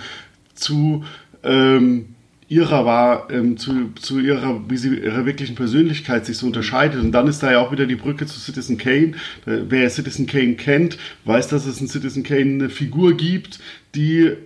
[0.55, 1.05] zu
[1.43, 2.16] ähm,
[2.49, 7.01] ihrer war, ähm, zu, zu ihrer, wie sie ihrer wirklichen Persönlichkeit sich so unterscheidet.
[7.01, 9.13] Und dann ist da ja auch wieder die Brücke zu Citizen Kane.
[9.45, 13.59] Wer Citizen Kane kennt, weiß, dass es in Citizen Kane eine Figur gibt,
[13.95, 14.37] die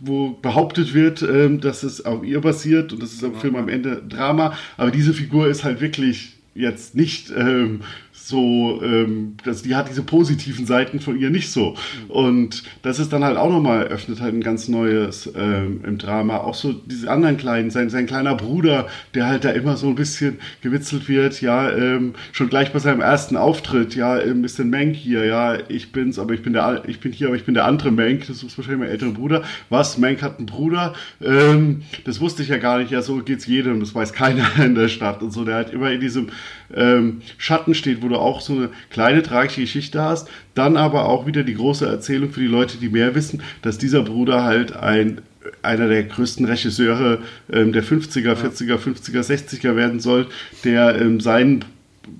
[0.00, 3.68] wo behauptet wird, ähm, dass es auf ihr basiert und das ist am Film am
[3.68, 7.80] Ende Drama, aber diese Figur ist halt wirklich jetzt nicht ähm,
[8.26, 11.74] so, ähm, das, die hat diese positiven Seiten von ihr nicht so.
[12.08, 16.38] Und das ist dann halt auch nochmal, öffnet halt ein ganz neues ähm, im Drama.
[16.38, 19.94] Auch so diese anderen kleinen, sein, sein kleiner Bruder, der halt da immer so ein
[19.94, 24.64] bisschen gewitzelt wird, ja, ähm, schon gleich bei seinem ersten Auftritt, ja, ähm, ist der
[24.64, 27.52] Mank hier, ja, ich bin's, aber ich bin der, ich bin hier, aber ich bin
[27.52, 29.42] der andere Mank, das ist wahrscheinlich mein älterer Bruder.
[29.68, 30.94] Was, Mank hat einen Bruder?
[31.22, 34.74] Ähm, das wusste ich ja gar nicht, ja, so geht's jedem, das weiß keiner in
[34.74, 36.28] der Stadt und so, der halt immer in diesem
[36.74, 41.26] ähm, Schatten steht, wo du auch so eine kleine tragische Geschichte hast, dann aber auch
[41.26, 45.22] wieder die große Erzählung für die Leute, die mehr wissen, dass dieser Bruder halt ein
[45.62, 47.18] einer der größten Regisseure
[47.52, 50.26] ähm, der 50er, 40er, 50er, 60er werden soll,
[50.64, 51.64] der ähm, seinen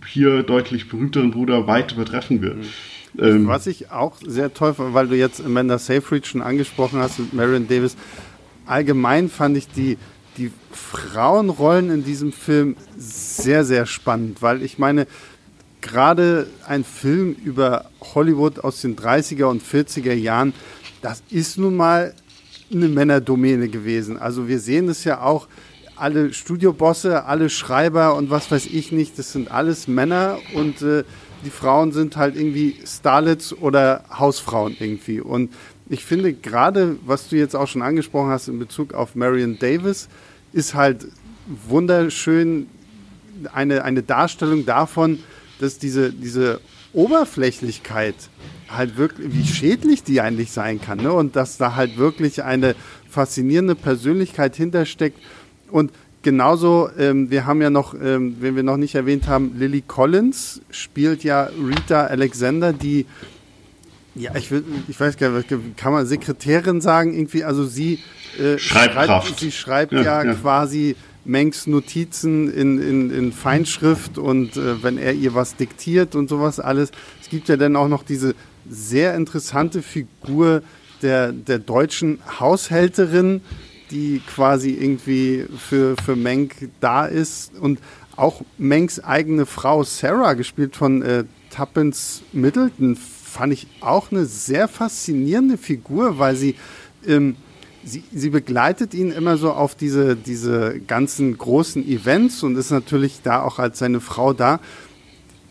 [0.06, 2.58] hier deutlich berühmteren Bruder weit übertreffen wird.
[2.58, 2.64] Mhm.
[3.18, 7.18] Ähm, Was ich auch sehr toll fand, weil du jetzt Amanda Seyfried schon angesprochen hast
[7.18, 7.96] mit Marion Davis,
[8.66, 9.98] allgemein fand ich die,
[10.36, 15.06] die Frauenrollen in diesem Film sehr, sehr spannend, weil ich meine,
[15.80, 20.54] gerade ein Film über Hollywood aus den 30er und 40er Jahren,
[21.02, 22.14] das ist nun mal
[22.72, 24.16] eine Männerdomäne gewesen.
[24.16, 25.46] Also wir sehen es ja auch,
[25.96, 31.04] alle Studiobosse, alle Schreiber und was weiß ich nicht, das sind alles Männer und äh,
[31.44, 35.20] die Frauen sind halt irgendwie Starlets oder Hausfrauen irgendwie.
[35.20, 35.52] Und
[35.88, 40.08] ich finde gerade, was du jetzt auch schon angesprochen hast in Bezug auf Marion Davis,
[40.52, 41.06] ist halt
[41.68, 42.68] wunderschön
[43.52, 45.18] eine, eine Darstellung davon,
[45.58, 46.60] dass diese, diese
[46.92, 48.14] Oberflächlichkeit
[48.68, 50.98] halt wirklich, wie schädlich die eigentlich sein kann.
[50.98, 51.12] Ne?
[51.12, 52.74] Und dass da halt wirklich eine
[53.08, 55.18] faszinierende Persönlichkeit hintersteckt.
[55.70, 55.92] Und
[56.22, 60.62] genauso, ähm, wir haben ja noch, ähm, wenn wir noch nicht erwähnt haben, Lily Collins
[60.70, 63.06] spielt ja Rita Alexander, die
[64.14, 67.98] ja, ich, will, ich weiß gar nicht, kann man Sekretärin sagen, irgendwie, also sie,
[68.38, 70.34] äh, schreibt, sie schreibt ja, ja, ja.
[70.34, 76.28] quasi Mengs Notizen in, in, in Feinschrift und äh, wenn er ihr was diktiert und
[76.28, 76.90] sowas alles.
[77.20, 78.34] Es gibt ja dann auch noch diese
[78.68, 80.62] sehr interessante Figur
[81.02, 83.40] der, der deutschen Haushälterin,
[83.90, 87.52] die quasi irgendwie für, für Mank da ist.
[87.58, 87.78] Und
[88.16, 91.24] auch Manks eigene Frau Sarah, gespielt von äh,
[91.54, 92.96] Tuppence Middleton,
[93.34, 96.54] fand ich auch eine sehr faszinierende Figur, weil sie,
[97.04, 97.34] ähm,
[97.84, 103.22] sie, sie begleitet ihn immer so auf diese, diese ganzen großen Events und ist natürlich
[103.22, 104.60] da auch als seine Frau da.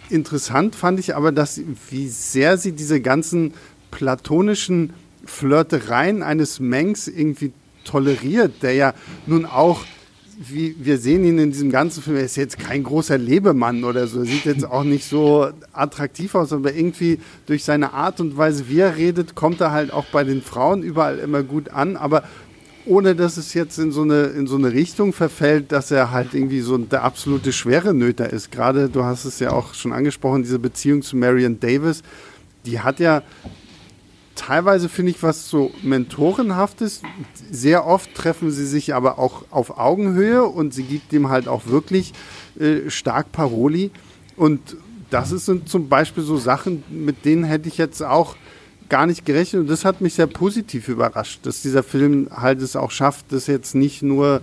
[0.09, 3.53] Interessant fand ich aber, dass wie sehr sie diese ganzen
[3.91, 4.93] platonischen
[5.25, 7.51] Flirtereien eines Mengs irgendwie
[7.83, 8.93] toleriert, der ja
[9.25, 9.81] nun auch
[10.39, 14.07] wie, wir sehen ihn in diesem ganzen Film, er ist jetzt kein großer Lebemann oder
[14.07, 18.37] so, er sieht jetzt auch nicht so attraktiv aus, aber irgendwie durch seine Art und
[18.37, 21.95] Weise, wie er redet, kommt er halt auch bei den Frauen überall immer gut an,
[21.97, 22.23] aber
[22.85, 26.33] ohne dass es jetzt in so eine, in so eine Richtung verfällt, dass er halt
[26.33, 28.51] irgendwie so der absolute schwere Nöter ist.
[28.51, 32.03] Gerade, du hast es ja auch schon angesprochen, diese Beziehung zu Marion Davis,
[32.65, 33.23] die hat ja
[34.35, 37.01] teilweise finde ich was so mentorenhaftes.
[37.51, 41.67] Sehr oft treffen sie sich aber auch auf Augenhöhe und sie gibt ihm halt auch
[41.67, 42.13] wirklich
[42.59, 43.91] äh, stark Paroli.
[44.35, 44.77] Und
[45.09, 48.35] das sind zum Beispiel so Sachen, mit denen hätte ich jetzt auch
[48.89, 49.61] gar nicht gerechnet.
[49.61, 53.47] Und das hat mich sehr positiv überrascht, dass dieser Film halt es auch schafft, dass
[53.47, 54.41] jetzt nicht nur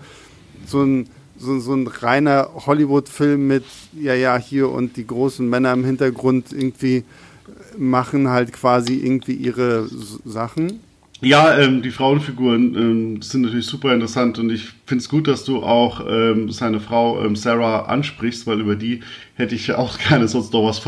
[0.66, 1.09] so ein
[1.40, 3.64] so, so ein reiner Hollywood-Film mit,
[3.98, 7.05] ja, ja, hier und die großen Männer im Hintergrund irgendwie
[7.78, 9.88] machen halt quasi irgendwie ihre
[10.24, 10.80] Sachen.
[11.22, 15.44] Ja, ähm, die Frauenfiguren ähm, sind natürlich super interessant und ich finde es gut, dass
[15.44, 19.00] du auch ähm, seine Frau ähm, Sarah ansprichst, weil über die
[19.40, 20.81] hätte ich auch gerne sonst noch was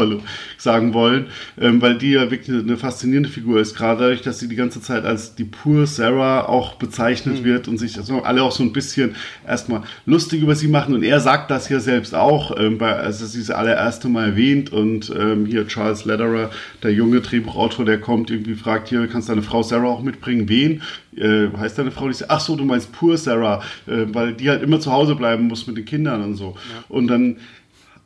[0.58, 1.26] sagen wollen,
[1.60, 4.80] ähm, weil die ja wirklich eine faszinierende Figur ist, gerade dadurch, dass sie die ganze
[4.80, 7.44] Zeit als die pure Sarah auch bezeichnet mhm.
[7.44, 11.02] wird und sich also alle auch so ein bisschen erstmal lustig über sie machen und
[11.02, 14.72] er sagt das ja selbst auch, ähm, bei, als er sie das allererste Mal erwähnt
[14.72, 16.50] und ähm, hier Charles Lederer,
[16.82, 20.48] der junge Drehbuchautor, der kommt irgendwie fragt hier, kannst deine Frau Sarah auch mitbringen?
[20.48, 20.82] Wen?
[21.16, 24.48] Äh, heißt deine Frau, die sagt, ach so, du meinst pur Sarah, äh, weil die
[24.48, 26.56] halt immer zu Hause bleiben muss mit den Kindern und so.
[26.56, 26.84] Ja.
[26.88, 27.36] Und dann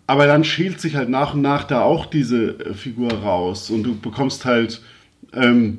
[0.07, 3.83] aber dann schält sich halt nach und nach da auch diese äh, Figur raus und
[3.83, 4.83] du bekommst halt
[5.33, 5.79] ähm,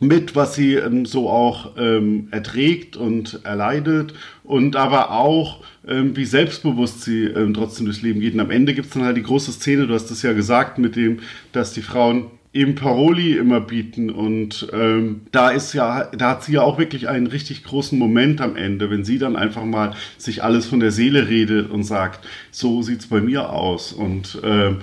[0.00, 6.24] mit, was sie ähm, so auch ähm, erträgt und erleidet und aber auch, ähm, wie
[6.24, 8.34] selbstbewusst sie ähm, trotzdem durchs Leben geht.
[8.34, 10.78] Und am Ende gibt es dann halt die große Szene, du hast es ja gesagt,
[10.78, 11.20] mit dem,
[11.52, 14.10] dass die Frauen eben Paroli immer bieten.
[14.10, 18.40] Und ähm, da ist ja, da hat sie ja auch wirklich einen richtig großen Moment
[18.40, 22.26] am Ende, wenn sie dann einfach mal sich alles von der Seele redet und sagt,
[22.52, 23.92] so sieht's bei mir aus.
[23.92, 24.78] Und ähm,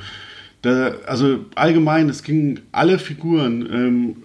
[0.62, 4.16] da, also allgemein, es ging alle Figuren ähm,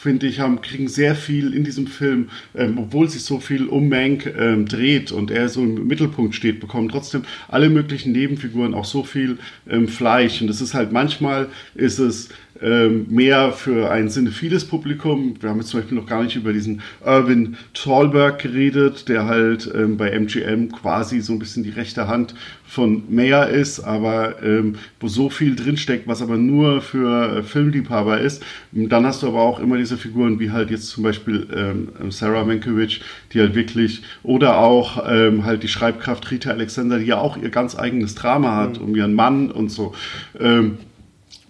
[0.00, 3.88] finde ich, haben, kriegen sehr viel in diesem Film, ähm, obwohl sich so viel um
[3.88, 8.84] Mank ähm, dreht und er so im Mittelpunkt steht, bekommen trotzdem alle möglichen Nebenfiguren auch
[8.84, 10.40] so viel ähm, Fleisch.
[10.40, 12.28] Und es ist halt manchmal ist es
[12.62, 15.34] ähm, mehr für ein sinnephiles Publikum.
[15.40, 19.70] Wir haben jetzt zum Beispiel noch gar nicht über diesen Irvin Thalberg geredet, der halt
[19.74, 22.34] ähm, bei MGM quasi so ein bisschen die rechte Hand
[22.68, 28.20] von Mayer ist, aber ähm, wo so viel drinsteckt, was aber nur für äh, Filmliebhaber
[28.20, 28.44] ist.
[28.72, 32.44] Dann hast du aber auch immer diese Figuren wie halt jetzt zum Beispiel ähm, Sarah
[32.44, 33.00] Mankiewicz,
[33.32, 37.48] die halt wirklich, oder auch ähm, halt die Schreibkraft Rita Alexander, die ja auch ihr
[37.48, 38.84] ganz eigenes Drama hat, mhm.
[38.84, 39.94] um ihren Mann und so.
[40.38, 40.76] Ähm,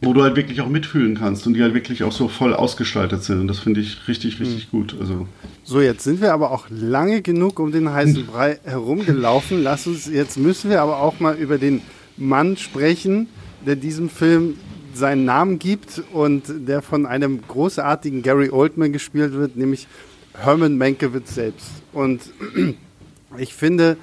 [0.01, 3.25] wo du halt wirklich auch mitfühlen kannst und die halt wirklich auch so voll ausgestaltet
[3.25, 3.41] sind.
[3.41, 4.79] Und das finde ich richtig, richtig mhm.
[4.79, 4.97] gut.
[5.01, 5.27] Also.
[5.65, 9.63] So, jetzt sind wir aber auch lange genug um den heißen Brei herumgelaufen.
[9.63, 11.83] Lass uns, jetzt müssen wir aber auch mal über den
[12.17, 13.29] Mann sprechen,
[13.67, 14.55] der diesem Film
[14.95, 19.87] seinen Namen gibt und der von einem großartigen Gary Oldman gespielt wird, nämlich
[20.35, 21.69] Herman Mankiewicz selbst.
[21.93, 22.23] Und
[23.39, 23.97] ich finde,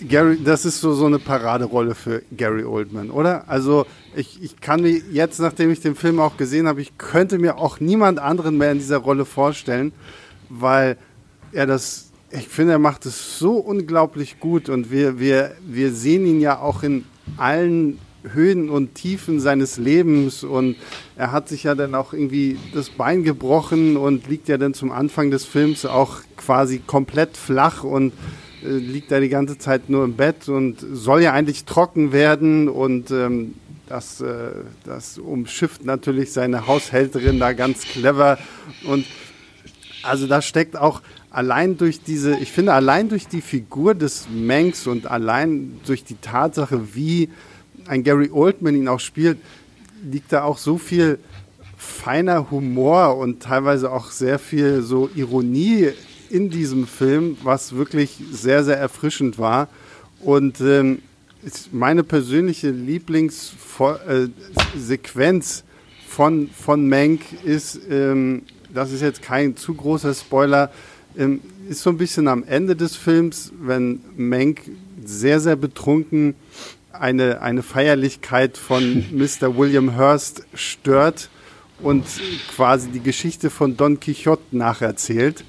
[0.00, 3.48] Gary, das ist so, so eine Paraderolle für Gary Oldman, oder?
[3.48, 7.38] Also ich, ich kann mir jetzt, nachdem ich den Film auch gesehen habe, ich könnte
[7.38, 9.92] mir auch niemand anderen mehr in dieser Rolle vorstellen,
[10.50, 10.98] weil
[11.52, 16.26] er das, ich finde, er macht es so unglaublich gut und wir, wir, wir sehen
[16.26, 17.04] ihn ja auch in
[17.38, 17.98] allen
[18.32, 20.76] Höhen und Tiefen seines Lebens und
[21.16, 24.90] er hat sich ja dann auch irgendwie das Bein gebrochen und liegt ja dann zum
[24.90, 28.12] Anfang des Films auch quasi komplett flach und
[28.66, 32.68] äh, liegt da die ganze Zeit nur im Bett und soll ja eigentlich trocken werden
[32.68, 33.54] und ähm,
[33.88, 34.50] das, äh,
[34.84, 38.38] das umschifft natürlich seine Haushälterin da ganz clever
[38.86, 39.06] und
[40.02, 44.86] also da steckt auch allein durch diese, ich finde allein durch die Figur des Manx
[44.86, 47.28] und allein durch die Tatsache, wie
[47.86, 49.38] ein Gary Oldman ihn auch spielt,
[50.02, 51.18] liegt da auch so viel
[51.76, 55.90] feiner Humor und teilweise auch sehr viel so Ironie
[56.30, 59.68] in diesem Film, was wirklich sehr, sehr erfrischend war.
[60.20, 61.00] Und ähm,
[61.72, 65.62] meine persönliche Lieblingssequenz äh,
[66.08, 70.70] von, von Mank ist, ähm, das ist jetzt kein zu großer Spoiler,
[71.16, 74.62] ähm, ist so ein bisschen am Ende des Films, wenn Mank
[75.04, 76.36] sehr, sehr betrunken
[76.92, 79.56] eine, eine Feierlichkeit von Mr.
[79.56, 81.28] William Hurst stört
[81.80, 82.04] und
[82.54, 85.44] quasi die Geschichte von Don Quixote nacherzählt.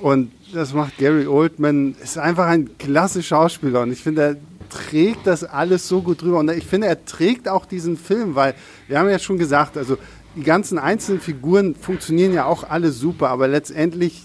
[0.00, 3.82] Und das macht Gary Oldman, ist einfach ein klasse Schauspieler.
[3.82, 4.36] Und ich finde, er
[4.68, 6.38] trägt das alles so gut drüber.
[6.38, 8.54] Und ich finde, er trägt auch diesen Film, weil
[8.86, 9.98] wir haben ja schon gesagt, also
[10.36, 14.22] die ganzen einzelnen Figuren funktionieren ja auch alle super, aber letztendlich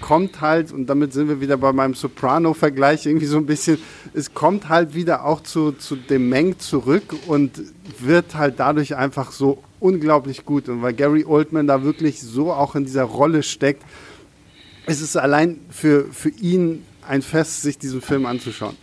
[0.00, 3.78] kommt halt, und damit sind wir wieder bei meinem Soprano-Vergleich irgendwie so ein bisschen,
[4.12, 7.62] es kommt halt wieder auch zu, zu dem Meng zurück und
[8.00, 10.68] wird halt dadurch einfach so unglaublich gut.
[10.68, 13.84] Und weil Gary Oldman da wirklich so auch in dieser Rolle steckt,
[14.86, 18.76] ist es allein für, für ihn ein Fest, sich diesen Film anzuschauen.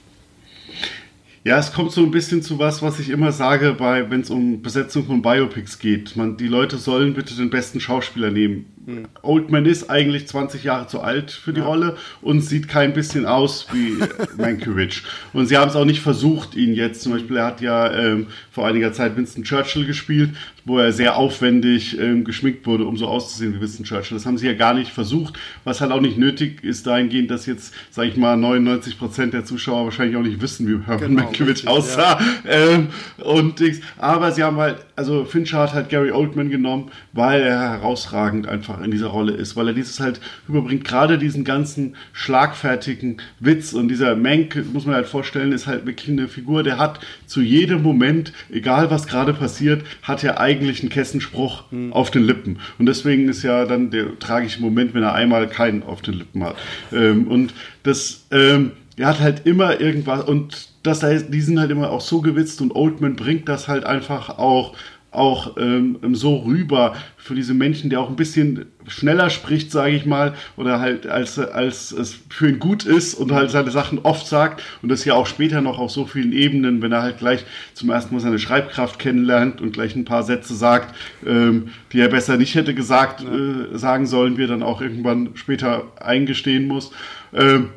[1.44, 4.62] Ja, es kommt so ein bisschen zu was, was ich immer sage, wenn es um
[4.62, 6.16] Besetzung von Biopics geht.
[6.16, 8.66] Man, die Leute sollen bitte den besten Schauspieler nehmen.
[8.90, 9.08] Mhm.
[9.22, 11.66] Oldman ist eigentlich 20 Jahre zu alt für die ja.
[11.66, 13.98] Rolle und sieht kein bisschen aus wie
[14.42, 15.04] Mankiewicz.
[15.34, 17.02] Und sie haben es auch nicht versucht, ihn jetzt.
[17.02, 20.32] Zum Beispiel, er hat ja ähm, vor einiger Zeit Winston Churchill gespielt,
[20.66, 24.18] wo er sehr aufwendig ähm, geschminkt wurde, um so auszusehen wie Winston Churchill.
[24.18, 27.46] Das haben sie ja gar nicht versucht, was halt auch nicht nötig ist, dahingehend, dass
[27.46, 31.24] jetzt, sag ich mal, 99 Prozent der Zuschauer wahrscheinlich auch nicht wissen, wie Herman genau,
[31.24, 32.20] Mankiewicz aussah.
[32.46, 32.52] Ja.
[32.52, 33.62] Ähm, und,
[33.98, 38.79] aber sie haben halt, also Fincher hat halt Gary Oldman genommen, weil er herausragend einfach
[38.84, 43.88] in dieser Rolle ist, weil er dieses halt überbringt, gerade diesen ganzen schlagfertigen Witz und
[43.88, 47.82] dieser Menk, muss man halt vorstellen, ist halt wirklich eine Figur, der hat zu jedem
[47.82, 51.94] Moment, egal was gerade passiert, hat er eigentlich einen Kessenspruch mhm.
[51.94, 52.60] auf den Lippen.
[52.78, 56.44] Und deswegen ist ja dann der tragische Moment, wenn er einmal keinen auf den Lippen
[56.44, 56.58] hat.
[56.92, 61.72] Ähm, und das, ähm, er hat halt immer irgendwas und das heißt, die sind halt
[61.72, 64.76] immer auch so gewitzt und Oldman bringt das halt einfach auch
[65.12, 70.06] auch ähm, so rüber für diese Menschen, der auch ein bisschen schneller spricht, sage ich
[70.06, 74.28] mal, oder halt als, als es für ihn gut ist und halt seine Sachen oft
[74.28, 77.44] sagt und das ja auch später noch auf so vielen Ebenen, wenn er halt gleich
[77.74, 80.96] zum ersten Mal seine Schreibkraft kennenlernt und gleich ein paar Sätze sagt,
[81.26, 85.32] ähm, die er besser nicht hätte gesagt, äh, sagen sollen, wie er dann auch irgendwann
[85.36, 86.92] später eingestehen muss.
[87.34, 87.70] Ähm,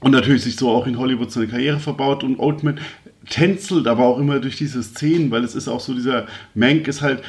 [0.00, 2.78] und natürlich sich so auch in Hollywood seine Karriere verbaut und Oldman
[3.28, 7.02] tänzelt aber auch immer durch diese Szenen, weil es ist auch so dieser Mank ist
[7.02, 7.22] halt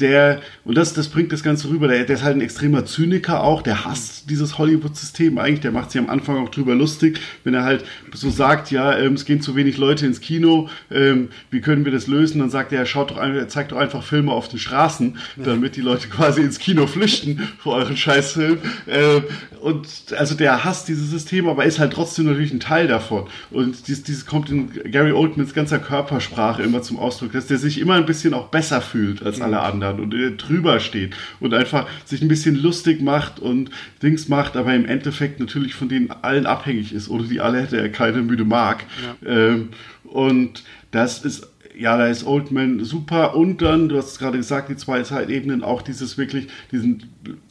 [0.00, 3.42] der, und das, das bringt das Ganze rüber, der, der ist halt ein extremer Zyniker
[3.42, 7.54] auch, der hasst dieses Hollywood-System eigentlich, der macht sich am Anfang auch drüber lustig, wenn
[7.54, 11.60] er halt so sagt, ja, ähm, es gehen zu wenig Leute ins Kino, ähm, wie
[11.60, 12.40] können wir das lösen?
[12.40, 15.80] Dann sagt er, schaut doch, er zeigt doch einfach Filme auf den Straßen, damit die
[15.80, 18.58] Leute quasi ins Kino flüchten vor euren Scheißfilm.
[18.88, 19.24] Ähm,
[19.60, 23.26] und also der hasst dieses System, aber ist halt trotzdem natürlich ein Teil davon.
[23.50, 27.80] Und dieses, dieses kommt in Gary Oldmans ganzer Körpersprache immer zum Ausdruck, dass der sich
[27.80, 31.54] immer ein bisschen auch besser fühlt als alle anderen anderen und äh, drüber steht und
[31.54, 33.70] einfach sich ein bisschen lustig macht und
[34.02, 37.08] Dings macht, aber im Endeffekt natürlich von denen allen abhängig ist.
[37.08, 38.84] Ohne die alle hätte er keine müde Mark.
[39.24, 39.48] Ja.
[39.48, 39.70] Ähm,
[40.04, 44.76] und das ist ja, da ist Oldman super und dann, du hast gerade gesagt, die
[44.76, 47.02] zwei Zeitebenen, auch dieses wirklich, diesen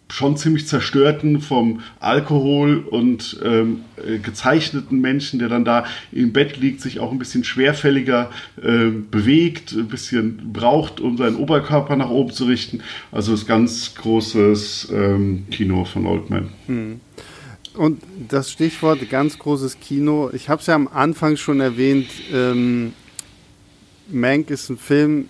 [0.10, 6.58] schon ziemlich zerstörten vom Alkohol und ähm, äh, gezeichneten Menschen, der dann da im Bett
[6.58, 8.30] liegt, sich auch ein bisschen schwerfälliger
[8.62, 12.82] äh, bewegt, ein bisschen braucht, um seinen Oberkörper nach oben zu richten.
[13.12, 16.50] Also ist ganz großes ähm, Kino von Oldman.
[16.68, 17.00] Hm.
[17.74, 22.94] Und das Stichwort ganz großes Kino, ich habe es ja am Anfang schon erwähnt, ähm,
[24.08, 25.30] Mank ist ein Film,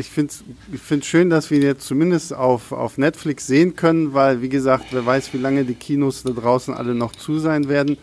[0.00, 3.76] ich finde es ich find's schön, dass wir ihn jetzt zumindest auf, auf Netflix sehen
[3.76, 7.38] können, weil, wie gesagt, wer weiß, wie lange die Kinos da draußen alle noch zu
[7.38, 7.98] sein werden.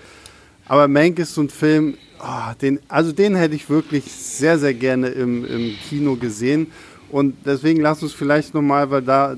[0.67, 4.73] Aber Mank ist so ein Film, oh, den, also den hätte ich wirklich sehr, sehr
[4.73, 6.67] gerne im, im Kino gesehen.
[7.09, 9.37] Und deswegen lass uns vielleicht nochmal, weil da,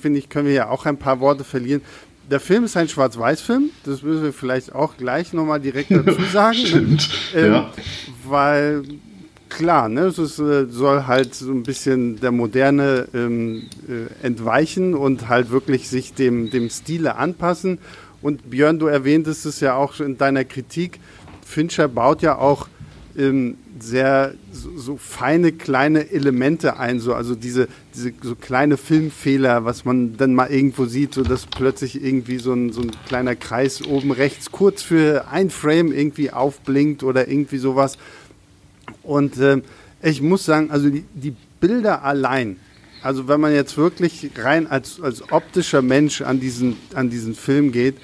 [0.00, 1.82] finde ich, können wir ja auch ein paar Worte verlieren.
[2.30, 6.54] Der Film ist ein Schwarz-Weiß-Film, das müssen wir vielleicht auch gleich nochmal direkt dazu sagen.
[6.54, 7.08] Stimmt.
[7.34, 7.72] Ähm, ja.
[8.24, 8.82] Weil
[9.50, 10.02] klar, ne?
[10.02, 15.50] es ist, äh, soll halt so ein bisschen der Moderne ähm, äh, entweichen und halt
[15.50, 17.78] wirklich sich dem, dem Stile anpassen.
[18.22, 21.00] Und Björn, du erwähntest es ja auch in deiner Kritik.
[21.44, 22.68] Fincher baut ja auch
[23.16, 29.64] ähm, sehr so, so, feine kleine Elemente ein, so also diese, diese so kleine Filmfehler,
[29.64, 33.36] was man dann mal irgendwo sieht, so dass plötzlich irgendwie so ein, so ein kleiner
[33.36, 37.98] Kreis oben rechts kurz für ein Frame irgendwie aufblinkt oder irgendwie sowas.
[39.02, 39.62] Und äh,
[40.02, 42.56] ich muss sagen, also die, die, Bilder allein,
[43.02, 47.70] also wenn man jetzt wirklich rein als, als optischer Mensch an diesen, an diesen Film
[47.70, 47.96] geht,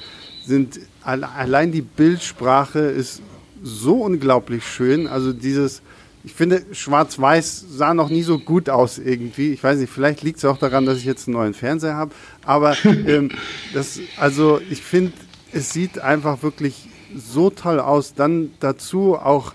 [0.45, 3.23] sind allein die Bildsprache ist
[3.63, 5.07] so unglaublich schön.
[5.07, 5.83] Also dieses,
[6.25, 9.53] ich finde, Schwarz-Weiß sah noch nie so gut aus irgendwie.
[9.53, 12.13] Ich weiß nicht, vielleicht liegt es auch daran, dass ich jetzt einen neuen Fernseher habe.
[12.45, 13.31] Aber ähm,
[13.75, 15.13] das, also ich finde,
[15.53, 18.15] es sieht einfach wirklich so toll aus.
[18.15, 19.55] Dann dazu auch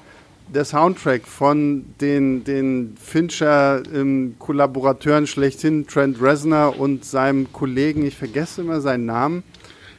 [0.53, 8.61] der Soundtrack von den, den Fincher-Kollaborateuren ähm, schlechthin, Trent Reznor und seinem Kollegen, ich vergesse
[8.61, 9.43] immer seinen Namen.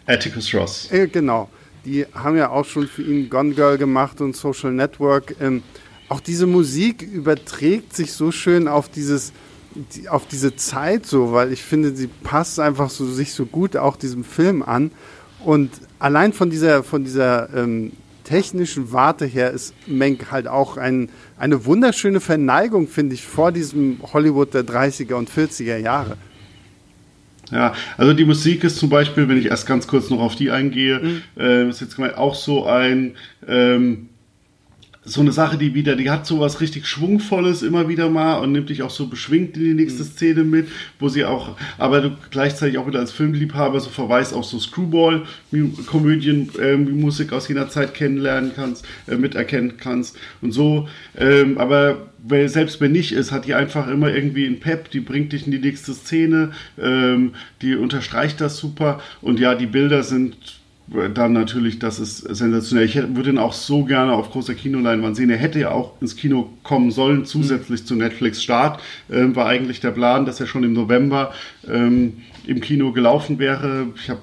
[0.07, 0.93] Atticus Ross.
[0.93, 1.49] Äh, genau.
[1.85, 5.35] Die haben ja auch schon für ihn Gone Girl gemacht und Social Network.
[5.41, 5.65] Ähm,
[6.09, 9.33] auch diese Musik überträgt sich so schön auf dieses
[9.75, 13.75] die, auf diese Zeit so, weil ich finde, sie passt einfach so sich so gut
[13.77, 14.91] auch diesem Film an.
[15.41, 17.93] Und allein von dieser von dieser ähm,
[18.25, 21.09] technischen Warte her ist Menk halt auch ein,
[21.39, 26.17] eine wunderschöne Verneigung, finde ich, vor diesem Hollywood der 30er und 40er Jahre.
[27.51, 30.51] Ja, also die Musik ist zum Beispiel, wenn ich erst ganz kurz noch auf die
[30.51, 31.23] eingehe, mhm.
[31.37, 33.15] äh, ist jetzt auch so ein
[33.47, 34.09] ähm,
[35.05, 38.53] so eine Sache, die wieder, die hat so was richtig Schwungvolles immer wieder mal und
[38.53, 40.07] nimmt dich auch so beschwingt in die nächste mhm.
[40.07, 40.69] Szene mit,
[41.01, 46.51] wo sie auch, aber du gleichzeitig auch wieder als Filmliebhaber so verweist auf so Screwball-Komödien,
[46.61, 50.89] äh, Musik aus jener Zeit kennenlernen kannst, äh, miterkennen kannst und so.
[51.19, 55.01] Ähm, aber weil selbst wenn nicht ist, hat die einfach immer irgendwie einen Pep, die
[55.01, 60.05] bringt dich in die nächste Szene, ähm, die unterstreicht das super und ja, die Bilder
[60.05, 60.62] sind
[61.15, 62.85] dann natürlich, das ist sensationell.
[62.85, 65.31] Ich würde ihn auch so gerne auf großer Kinoleinwand sehen.
[65.31, 67.87] Er hätte ja auch ins Kino kommen sollen, zusätzlich mhm.
[67.87, 68.81] zu Netflix Start.
[69.11, 71.33] Ähm, war eigentlich der Plan, dass er schon im November
[71.69, 73.89] ähm, im Kino gelaufen wäre.
[73.97, 74.21] Ich habe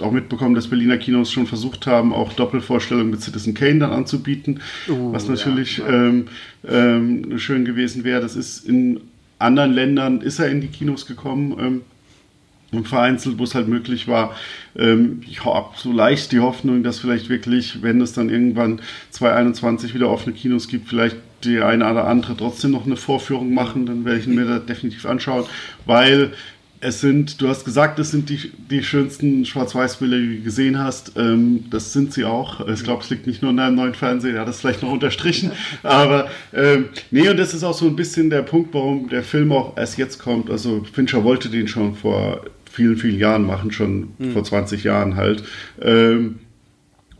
[0.00, 4.60] auch mitbekommen, dass Berliner Kinos schon versucht haben, auch Doppelvorstellungen mit Citizen Kane dann anzubieten,
[4.88, 6.06] uh, was natürlich ja, ja.
[6.06, 6.28] Ähm,
[6.66, 8.22] ähm, schön gewesen wäre.
[8.22, 9.00] Das ist in
[9.38, 11.80] anderen Ländern, ist er in die Kinos gekommen ähm,
[12.76, 14.34] und vereinzelt, wo es halt möglich war.
[14.76, 19.94] Ähm, ich habe so leicht die Hoffnung, dass vielleicht wirklich, wenn es dann irgendwann 2021
[19.94, 24.04] wieder offene Kinos gibt, vielleicht die eine oder andere trotzdem noch eine Vorführung machen, dann
[24.04, 25.44] werde ich mir da definitiv anschauen,
[25.84, 26.32] weil
[26.84, 31.12] es sind, du hast gesagt, es sind die, die schönsten Schwarz-Weiß-Bilder, die du gesehen hast.
[31.16, 32.68] Ähm, das sind sie auch.
[32.68, 34.92] Ich glaube, es liegt nicht nur in deinem neuen Fernseher, er hat das vielleicht noch
[34.92, 35.52] unterstrichen.
[35.82, 39.50] Aber ähm, nee, und das ist auch so ein bisschen der Punkt, warum der Film
[39.50, 40.50] auch erst jetzt kommt.
[40.50, 42.44] Also Fincher wollte den schon vor
[42.74, 44.32] vielen, vielen Jahren machen, schon mhm.
[44.32, 45.44] vor 20 Jahren halt.
[45.80, 46.40] Ähm,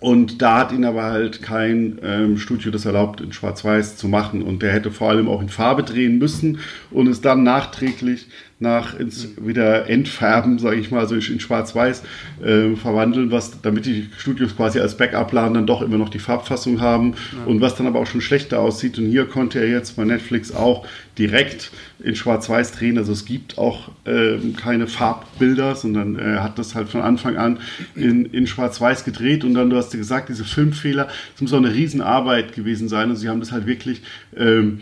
[0.01, 4.43] und da hat ihn aber halt kein ähm, Studio das erlaubt, in Schwarz-Weiß zu machen.
[4.43, 6.59] Und der hätte vor allem auch in Farbe drehen müssen
[6.91, 8.29] und es dann nachträglich
[8.61, 12.03] nach ins wieder entfärben, sage ich mal, also in Schwarz-Weiß
[12.43, 16.81] äh, verwandeln, was damit die Studios quasi als Backup-Plan dann doch immer noch die Farbfassung
[16.81, 17.45] haben ja.
[17.47, 18.99] und was dann aber auch schon schlechter aussieht.
[18.99, 20.87] Und hier konnte er jetzt bei Netflix auch
[21.19, 22.97] direkt in Schwarz-Weiß drehen.
[22.97, 27.59] Also es gibt auch äh, keine Farbbilder, sondern er hat das halt von Anfang an
[27.97, 29.45] in, in Schwarz-Weiß gedreht.
[29.45, 33.11] Und dann, du hast dir gesagt, diese Filmfehler, das muss auch eine Riesenarbeit gewesen sein.
[33.11, 34.03] Und sie haben das halt wirklich
[34.37, 34.81] ähm,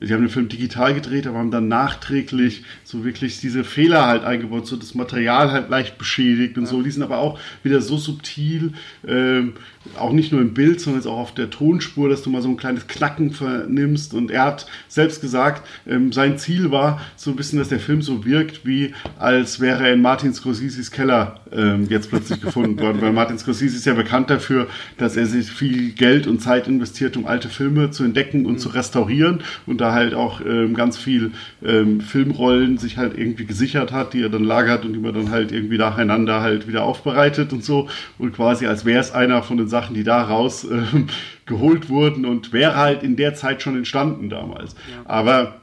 [0.00, 4.24] sie haben den Film digital gedreht, aber haben dann nachträglich so wirklich diese Fehler halt
[4.24, 6.70] eingebaut, so das Material halt leicht beschädigt und ja.
[6.70, 6.82] so.
[6.82, 8.72] Die sind aber auch wieder so subtil,
[9.06, 9.54] ähm,
[9.98, 12.48] auch nicht nur im Bild, sondern jetzt auch auf der Tonspur, dass du mal so
[12.48, 14.14] ein kleines Knacken vernimmst.
[14.14, 18.02] Und er hat selbst gesagt, ähm, sein Ziel war so ein bisschen, dass der Film
[18.02, 23.00] so wirkt, wie als wäre er in Martin Scorseses Keller ähm, jetzt plötzlich gefunden worden.
[23.00, 24.66] Weil Martin Scorsese ist ja bekannt dafür,
[24.98, 28.58] dass er sich viel Geld und Zeit investiert, um alte Filme zu entdecken und mhm.
[28.58, 29.42] zu restaurieren.
[29.66, 31.32] Und da halt auch ähm, ganz viel
[31.64, 35.30] ähm, Filmrollen sich halt irgendwie gesichert hat, die er dann lagert und die man dann
[35.30, 37.88] halt irgendwie nacheinander halt wieder aufbereitet und so.
[38.18, 40.82] Und quasi als wäre es einer von den Sachen, die da raus äh,
[41.46, 44.74] geholt wurden und wäre halt in der Zeit schon entstanden damals.
[44.74, 45.10] Ja.
[45.10, 45.61] Aber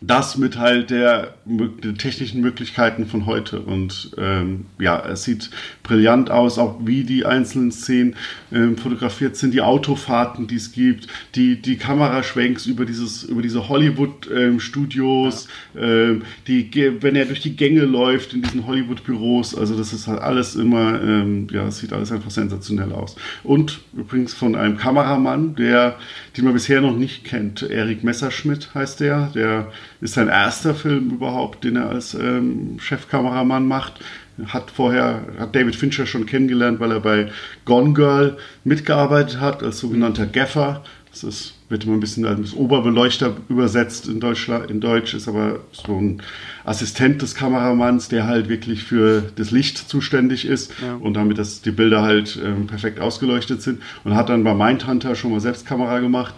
[0.00, 3.60] das mit halt der, der, technischen Möglichkeiten von heute.
[3.60, 5.50] Und ähm, ja, es sieht
[5.82, 8.14] brillant aus, auch wie die einzelnen Szenen
[8.52, 13.68] ähm, fotografiert sind, die Autofahrten, die es gibt, die, die Kameraschwenks über dieses, über diese
[13.68, 16.70] Hollywood-Studios, ähm, ähm, die,
[17.02, 21.02] wenn er durch die Gänge läuft in diesen Hollywood-Büros, also das ist halt alles immer,
[21.02, 23.16] ähm, ja, es sieht alles einfach sensationell aus.
[23.42, 25.96] Und übrigens von einem Kameramann, der,
[26.36, 31.10] den man bisher noch nicht kennt, Erik Messerschmidt heißt der, der ist sein erster Film
[31.10, 34.00] überhaupt, den er als ähm, Chefkameramann macht.
[34.46, 37.28] Hat vorher, hat David Fincher schon kennengelernt, weil er bei
[37.64, 40.84] Gone Girl mitgearbeitet hat, als sogenannter Gaffer.
[41.10, 45.60] Das ist, wird immer ein bisschen als Oberbeleuchter übersetzt in, Deutschland, in Deutsch, ist aber
[45.72, 46.22] so ein
[46.64, 50.94] Assistent des Kameramanns, der halt wirklich für das Licht zuständig ist ja.
[50.94, 53.82] und damit, dass die Bilder halt ähm, perfekt ausgeleuchtet sind.
[54.04, 56.34] Und hat dann bei Mindhunter schon mal selbst Kamera gemacht.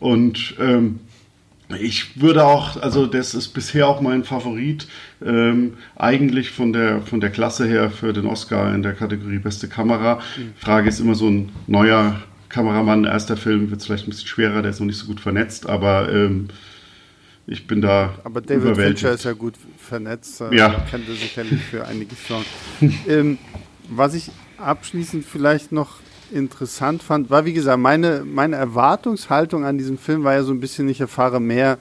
[0.00, 0.98] Und ähm,
[1.80, 4.86] ich würde auch, also das ist bisher auch mein Favorit,
[5.24, 9.68] ähm, eigentlich von der, von der Klasse her für den Oscar in der Kategorie Beste
[9.68, 10.20] Kamera.
[10.36, 10.54] Mhm.
[10.56, 14.62] Frage ist immer so ein neuer Kameramann, erster Film, wird es vielleicht ein bisschen schwerer,
[14.62, 16.48] der ist noch nicht so gut vernetzt, aber ähm,
[17.48, 18.14] ich bin da.
[18.24, 20.84] Aber David Fincher ist ja gut vernetzt, äh, ja.
[20.90, 22.44] kennt er sicherlich für einige Filme.
[23.08, 23.38] ähm,
[23.88, 25.98] was ich abschließend vielleicht noch
[26.32, 30.60] interessant fand, war wie gesagt, meine, meine Erwartungshaltung an diesem Film war ja so ein
[30.60, 31.78] bisschen, ich erfahre mehr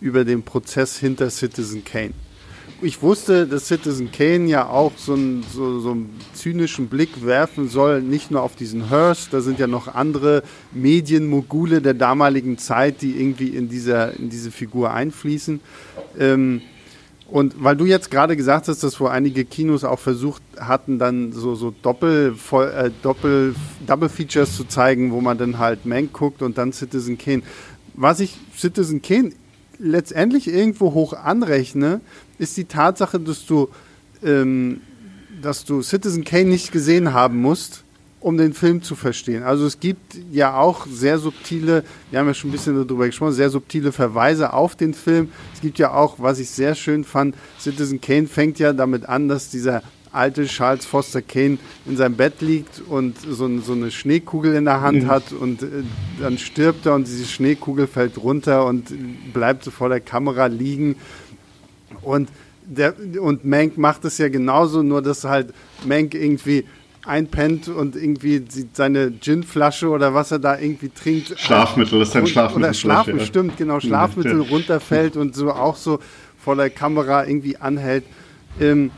[0.00, 2.12] über den Prozess hinter Citizen Kane.
[2.80, 7.68] Ich wusste, dass Citizen Kane ja auch so einen, so, so einen zynischen Blick werfen
[7.68, 13.00] soll, nicht nur auf diesen Hearst, da sind ja noch andere Medienmogule der damaligen Zeit,
[13.02, 15.60] die irgendwie in, dieser, in diese Figur einfließen.
[16.18, 16.62] Ähm,
[17.32, 21.32] und weil du jetzt gerade gesagt hast, dass wo einige Kinos auch versucht hatten, dann
[21.32, 23.54] so, so Doppel, äh, Doppel,
[23.86, 27.40] Double Features zu zeigen, wo man dann halt Mank guckt und dann Citizen Kane.
[27.94, 29.32] Was ich Citizen Kane
[29.78, 32.02] letztendlich irgendwo hoch anrechne,
[32.38, 33.70] ist die Tatsache, dass du,
[34.22, 34.82] ähm,
[35.40, 37.81] dass du Citizen Kane nicht gesehen haben musst,
[38.22, 39.42] um den Film zu verstehen.
[39.42, 43.32] Also es gibt ja auch sehr subtile, wir haben ja schon ein bisschen darüber gesprochen,
[43.32, 45.30] sehr subtile Verweise auf den Film.
[45.54, 49.28] Es gibt ja auch, was ich sehr schön fand, Citizen Kane fängt ja damit an,
[49.28, 54.54] dass dieser alte Charles Foster Kane in seinem Bett liegt und so, so eine Schneekugel
[54.54, 55.08] in der Hand mhm.
[55.08, 55.66] hat und äh,
[56.20, 60.96] dann stirbt er und diese Schneekugel fällt runter und bleibt so vor der Kamera liegen.
[62.02, 62.28] Und,
[62.64, 65.54] der, und Mank macht es ja genauso, nur dass halt
[65.84, 66.64] Mank irgendwie
[67.04, 71.38] einpennt und irgendwie seine Ginflasche oder was er da irgendwie trinkt.
[71.38, 72.64] Schlafmittel, das ist ein Schlafmittel.
[72.64, 73.26] Oder Schlafmittel, ja.
[73.26, 74.48] stimmt, genau, Schlafmittel ja.
[74.48, 75.98] runterfällt und so auch so
[76.38, 78.04] vor der Kamera irgendwie anhält.
[78.60, 78.90] Ähm,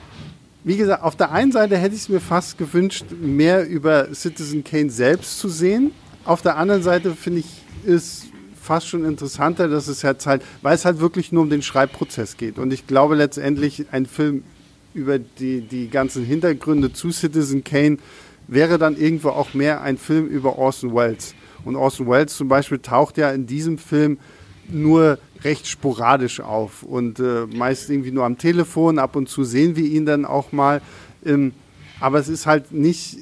[0.64, 4.64] wie gesagt, auf der einen Seite hätte ich es mir fast gewünscht, mehr über Citizen
[4.64, 5.92] Kane selbst zu sehen.
[6.24, 7.46] Auf der anderen Seite finde ich
[7.86, 8.26] es
[8.61, 12.38] fast schon interessanter, dass es jetzt halt, weil es halt wirklich nur um den Schreibprozess
[12.38, 12.59] geht.
[12.59, 14.42] Und ich glaube letztendlich, ein Film
[14.95, 17.99] über die, die ganzen Hintergründe zu Citizen Kane
[18.47, 21.34] wäre dann irgendwo auch mehr ein Film über Orson Welles.
[21.64, 24.18] Und Orson Welles zum Beispiel taucht ja in diesem Film
[24.68, 28.99] nur recht sporadisch auf und äh, meist irgendwie nur am Telefon.
[28.99, 30.80] Ab und zu sehen wir ihn dann auch mal.
[31.24, 31.53] Ähm,
[32.01, 33.18] aber es ist halt nicht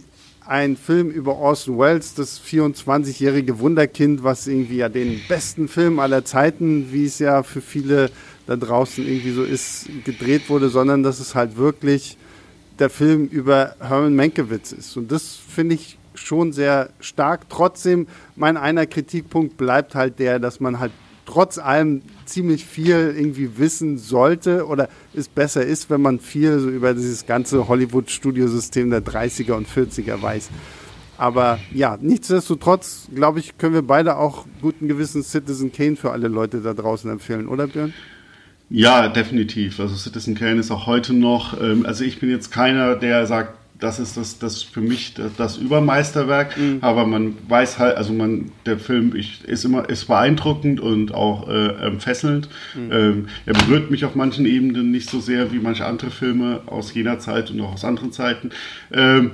[0.46, 6.24] ein Film über Orson Welles, das 24-jährige Wunderkind, was irgendwie ja den besten Film aller
[6.24, 8.10] Zeiten, wie es ja für viele
[8.46, 12.16] da draußen irgendwie so ist, gedreht wurde, sondern dass es halt wirklich
[12.78, 14.96] der Film über Herman Mankiewicz ist.
[14.96, 17.48] Und das finde ich schon sehr stark.
[17.48, 20.92] Trotzdem, mein einer Kritikpunkt bleibt halt der, dass man halt
[21.24, 26.68] trotz allem ziemlich viel irgendwie wissen sollte oder es besser ist, wenn man viel so
[26.68, 30.50] über dieses ganze Hollywood-Studiosystem der 30er und 40er weiß.
[31.18, 36.26] Aber ja, nichtsdestotrotz, glaube ich, können wir beide auch guten Gewissens Citizen Kane für alle
[36.26, 37.94] Leute da draußen empfehlen, oder Björn?
[38.74, 39.78] Ja, definitiv.
[39.80, 43.58] Also Citizen Kane ist auch heute noch, ähm, also ich bin jetzt keiner, der sagt,
[43.78, 46.56] das ist das, das für mich das, das Übermeisterwerk.
[46.56, 46.78] Mhm.
[46.80, 51.48] Aber man weiß halt, also man, der Film ich, ist immer ist beeindruckend und auch
[51.48, 52.48] äh, ähm, fesselnd.
[52.74, 52.92] Mhm.
[52.92, 56.94] Ähm, er berührt mich auf manchen Ebenen nicht so sehr wie manche andere Filme aus
[56.94, 58.50] jener Zeit und auch aus anderen Zeiten.
[58.90, 59.32] Ähm,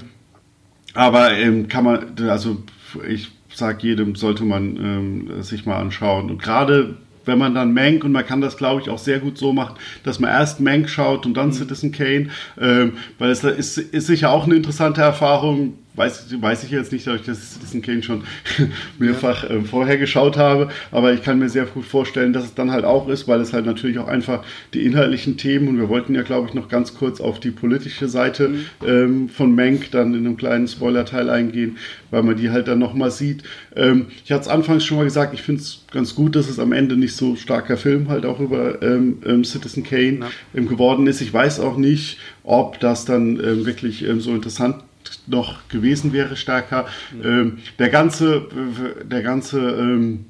[0.95, 2.63] aber ähm, kann man, also
[3.07, 6.29] ich sage jedem, sollte man ähm, sich mal anschauen.
[6.29, 6.97] Und gerade
[7.29, 9.77] wenn man dann Mank, und man kann das, glaube ich, auch sehr gut so machen,
[10.03, 11.53] dass man erst Mank schaut und dann mhm.
[11.53, 16.71] Citizen Kane, ähm, weil es ist, ist sicher auch eine interessante Erfahrung, weiß, weiß ich
[16.71, 18.23] jetzt nicht, dass ich das Citizen Kane schon
[18.99, 22.71] mehrfach äh, vorher geschaut habe, aber ich kann mir sehr gut vorstellen, dass es dann
[22.71, 24.45] halt auch ist, weil es halt natürlich auch einfach
[24.75, 28.09] die inhaltlichen Themen und wir wollten ja, glaube ich, noch ganz kurz auf die politische
[28.09, 28.67] Seite mhm.
[28.87, 31.77] ähm, von Menk dann in einem kleinen Spoiler-Teil eingehen,
[32.11, 33.43] weil man die halt dann nochmal sieht.
[33.75, 36.59] Ähm, ich hatte es anfangs schon mal gesagt, ich finde es ganz gut, dass es
[36.59, 40.21] am Ende nicht so starker Film halt auch über ähm, ähm Citizen Kane
[40.55, 40.63] ja.
[40.63, 41.21] geworden ist.
[41.21, 44.77] Ich weiß auch nicht, ob das dann ähm, wirklich ähm, so interessant
[45.29, 46.87] noch gewesen wäre stärker.
[47.23, 48.47] Ähm, der ganze,
[49.05, 50.27] der ganze ähm,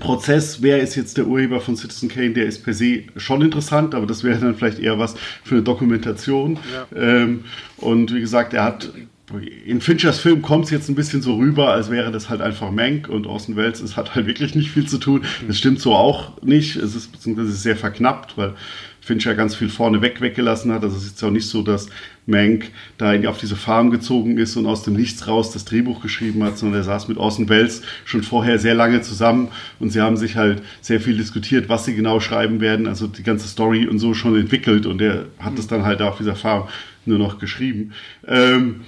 [0.00, 3.94] Prozess, wer ist jetzt der Urheber von Citizen Kane, der ist per se schon interessant,
[3.94, 6.58] aber das wäre dann vielleicht eher was für eine Dokumentation.
[6.72, 6.98] Ja.
[7.00, 7.44] Ähm,
[7.78, 8.92] und wie gesagt, er hat
[9.64, 12.70] in Finchers Film kommt es jetzt ein bisschen so rüber, als wäre das halt einfach
[12.70, 15.24] Mank und Orson Welles, es hat halt wirklich nicht viel zu tun.
[15.48, 16.76] Das stimmt so auch nicht.
[16.76, 18.54] Es ist beziehungsweise sehr verknappt, weil
[19.00, 20.84] Fincher ganz viel vorne weg weggelassen hat.
[20.84, 21.88] Also es ist jetzt auch nicht so, dass
[22.26, 26.42] Mank da auf diese Farm gezogen ist und aus dem Nichts raus das Drehbuch geschrieben
[26.42, 29.48] hat, sondern er saß mit Orson Welles schon vorher sehr lange zusammen
[29.78, 33.22] und sie haben sich halt sehr viel diskutiert, was sie genau schreiben werden, also die
[33.22, 36.68] ganze Story und so schon entwickelt und er hat es dann halt auf dieser Farm
[37.04, 37.92] nur noch geschrieben.
[38.26, 38.80] Ähm,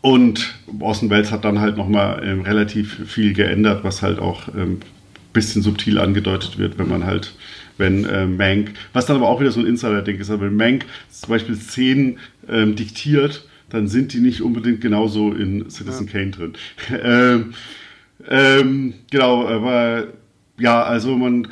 [0.00, 4.80] und Orson Welles hat dann halt nochmal ähm, relativ viel geändert, was halt auch ähm,
[5.32, 7.34] bisschen subtil angedeutet wird, wenn man halt
[7.78, 10.86] wenn äh, Mank, was dann aber auch wieder so ein Insider-Ding ist, aber wenn Mank
[11.10, 12.18] zum Beispiel Szenen
[12.48, 16.12] ähm, diktiert, dann sind die nicht unbedingt genauso in Citizen ja.
[16.12, 16.52] Kane drin.
[17.02, 17.54] ähm,
[18.28, 20.08] ähm, genau, aber
[20.56, 21.48] ja, also man,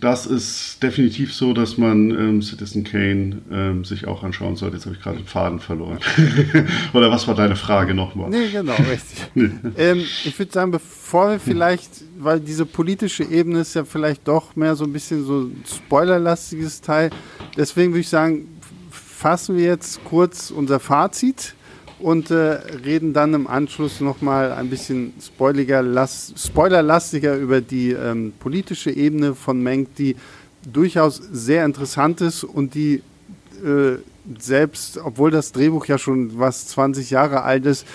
[0.00, 4.76] das ist definitiv so, dass man ähm, Citizen Kane ähm, sich auch anschauen sollte.
[4.76, 5.98] Jetzt habe ich gerade den Faden verloren.
[6.94, 8.30] Oder was war deine Frage nochmal?
[8.30, 9.26] Nee, genau, richtig.
[9.34, 9.50] nee.
[9.76, 14.56] ähm, ich würde sagen, bevor wir vielleicht, weil diese politische Ebene ist ja vielleicht doch
[14.56, 17.10] mehr so ein bisschen so ein spoilerlastiges Teil.
[17.58, 18.48] Deswegen würde ich sagen,
[18.90, 21.54] fassen wir jetzt kurz unser Fazit
[21.98, 29.34] und äh, reden dann im Anschluss nochmal ein bisschen spoilerlastiger über die ähm, politische Ebene
[29.34, 30.16] von Menk, die
[30.70, 33.02] durchaus sehr interessant ist und die
[33.64, 33.96] äh,
[34.38, 37.86] selbst, obwohl das Drehbuch ja schon was 20 Jahre alt ist,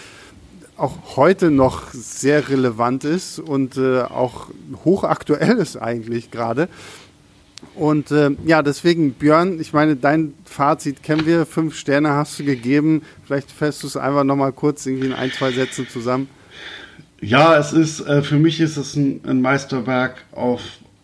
[0.78, 4.48] auch heute noch sehr relevant ist und äh, auch
[4.84, 6.70] hochaktuell ist eigentlich gerade.
[7.76, 11.46] Und äh, ja, deswegen, Björn, ich meine, dein Fazit kennen wir.
[11.46, 13.02] Fünf Sterne hast du gegeben.
[13.26, 16.28] Vielleicht fährst du es einfach nochmal kurz irgendwie in ein, zwei Sätzen zusammen.
[17.22, 20.62] Ja, es ist, äh, für mich ist es ein, ein, Meisterwerk auf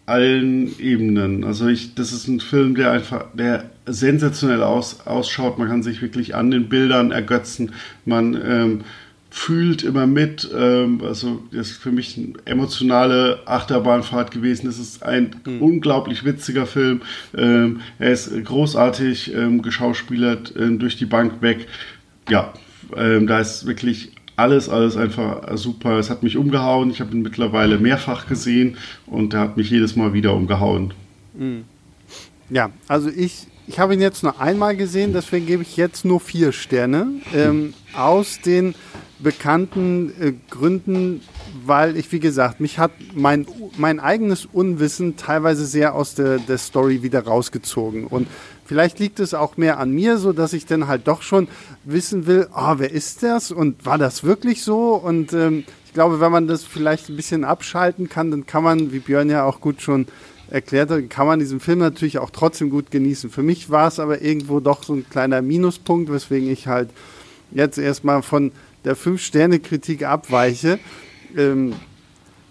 [0.08, 1.44] allen Ebenen.
[1.44, 5.60] Also ich, das ist ein Film, der einfach, der sensationell aus, ausschaut.
[5.60, 7.74] Man kann sich wirklich an den Bildern ergötzen.
[8.06, 8.82] Man, ähm,
[9.30, 10.50] fühlt immer mit.
[10.56, 14.68] Ähm, also das ist für mich eine emotionale Achterbahnfahrt gewesen.
[14.68, 15.62] Es ist ein mhm.
[15.62, 17.02] unglaublich witziger Film.
[17.36, 21.68] Ähm, er ist großartig ähm, geschauspielert durch die Bank weg.
[22.30, 22.54] Ja,
[22.92, 25.98] da ist wirklich alles, alles einfach super.
[25.98, 26.90] Es hat mich umgehauen.
[26.92, 30.94] Ich habe ihn mittlerweile mehrfach gesehen und er hat mich jedes Mal wieder umgehauen.
[31.38, 31.64] Mhm.
[32.50, 36.22] Ja, also ich, ich habe ihn jetzt nur einmal gesehen, deswegen gebe ich jetzt nur
[36.22, 37.08] vier Sterne.
[37.34, 38.76] Ähm, aus den
[39.20, 41.22] bekannten äh, Gründen,
[41.66, 43.46] weil ich, wie gesagt, mich hat mein,
[43.78, 48.06] mein eigenes Unwissen teilweise sehr aus der, der Story wieder rausgezogen.
[48.06, 48.28] Und
[48.66, 51.50] vielleicht liegt es auch mehr an mir, so dass ich dann halt doch schon
[51.84, 54.94] wissen will, oh, wer ist das und war das wirklich so?
[54.94, 58.94] Und ähm, ich glaube, wenn man das vielleicht ein bisschen abschalten kann, dann kann man,
[58.94, 60.08] wie Björn ja auch gut schon
[60.50, 63.30] erklärt hat, kann man diesen Film natürlich auch trotzdem gut genießen.
[63.30, 66.90] Für mich war es aber irgendwo doch so ein kleiner Minuspunkt, weswegen ich halt
[67.52, 68.52] jetzt erstmal von
[68.86, 70.80] der Fünf-Sterne-Kritik abweiche.
[71.36, 71.74] Ähm,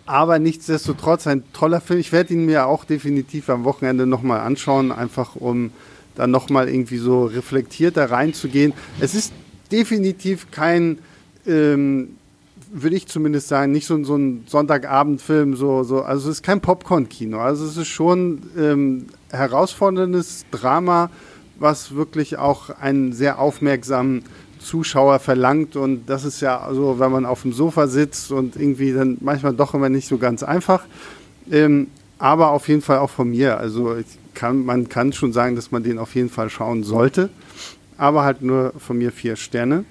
[0.05, 1.99] aber nichtsdestotrotz ein toller Film.
[1.99, 5.73] Ich werde ihn mir auch definitiv am Wochenende nochmal anschauen, einfach um
[6.15, 8.73] dann nochmal irgendwie so reflektierter reinzugehen.
[9.01, 9.33] Es ist
[9.73, 10.99] definitiv kein,
[11.47, 12.17] ähm,
[12.83, 16.61] würde ich zumindest sagen, nicht so, so ein Sonntagabendfilm, so, so, also es ist kein
[16.61, 17.39] Popcorn-Kino.
[17.39, 21.11] Also es ist schon ähm, herausforderndes Drama,
[21.59, 24.25] was wirklich auch einen sehr aufmerksamen
[24.59, 25.77] Zuschauer verlangt.
[25.77, 29.55] Und das ist ja so, wenn man auf dem Sofa sitzt und irgendwie dann manchmal
[29.55, 30.85] doch immer nicht so ganz einfach.
[31.51, 33.59] Ähm, aber auf jeden Fall auch von mir.
[33.59, 33.97] Also
[34.35, 37.31] kann, man kann schon sagen, dass man den auf jeden Fall schauen sollte.
[37.97, 39.85] Aber halt nur von mir vier Sterne.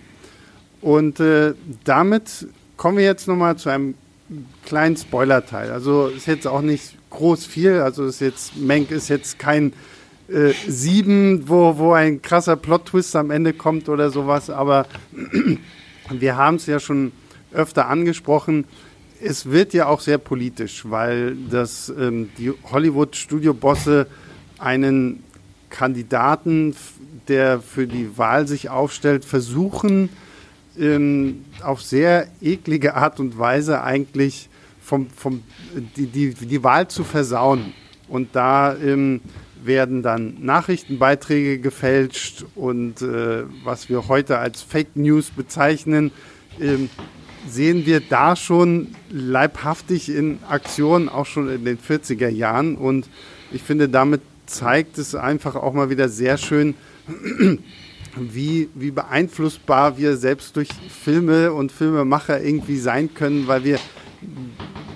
[0.82, 2.48] Und äh, damit
[2.78, 3.96] kommen wir jetzt nochmal zu einem
[4.66, 5.72] kleinen Spoiler-Teil.
[5.72, 7.80] Also ist jetzt auch nicht groß viel.
[7.80, 9.74] Also ist jetzt, Menk ist jetzt kein
[10.28, 14.50] äh, sieben, wo, wo ein krasser Plot-Twist am Ende kommt oder sowas.
[14.50, 14.88] Aber
[16.10, 17.12] wir haben es ja schon
[17.54, 18.66] öfter angesprochen.
[19.22, 24.08] Es wird ja auch sehr politisch, weil das, ähm, die Hollywood-Studio-Bosse
[24.60, 25.24] einen
[25.70, 26.76] Kandidaten,
[27.28, 30.10] der für die Wahl sich aufstellt, versuchen,
[30.80, 34.50] ähm, auf sehr eklige Art und Weise eigentlich
[34.82, 35.44] vom, vom,
[35.96, 37.74] die, die, die Wahl zu versauen.
[38.08, 39.22] Und da ähm,
[39.64, 46.12] werden dann Nachrichtenbeiträge gefälscht und äh, was wir heute als Fake News bezeichnen,
[46.60, 46.88] äh,
[47.50, 52.76] sehen wir da schon leibhaftig in Aktion, auch schon in den 40er Jahren.
[52.76, 53.08] Und
[53.52, 56.76] ich finde, damit zeigt es einfach auch mal wieder sehr schön,
[58.18, 63.80] wie, wie beeinflussbar wir selbst durch Filme und Filmemacher irgendwie sein können, weil wir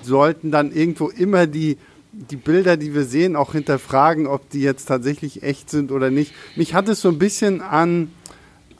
[0.02, 1.76] sollten dann irgendwo immer die
[2.12, 6.34] die Bilder, die wir sehen, auch hinterfragen, ob die jetzt tatsächlich echt sind oder nicht.
[6.56, 8.10] Mich hat es so ein bisschen an,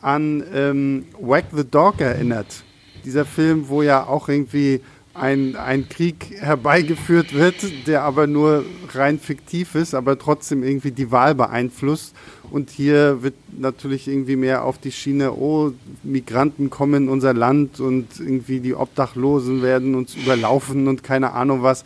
[0.00, 2.64] an ähm, Whack the Dog erinnert.
[3.04, 4.80] Dieser Film, wo ja auch irgendwie
[5.14, 11.10] ein, ein Krieg herbeigeführt wird, der aber nur rein fiktiv ist, aber trotzdem irgendwie die
[11.10, 12.14] Wahl beeinflusst.
[12.50, 15.72] Und hier wird natürlich irgendwie mehr auf die Schiene, oh,
[16.02, 21.62] Migranten kommen in unser Land und irgendwie die Obdachlosen werden uns überlaufen und keine Ahnung
[21.62, 21.84] was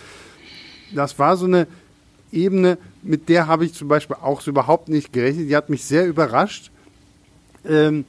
[0.94, 1.66] das war so eine
[2.32, 5.48] Ebene, mit der habe ich zum Beispiel auch so überhaupt nicht gerechnet.
[5.48, 6.70] Die hat mich sehr überrascht.
[7.64, 8.04] Ähm,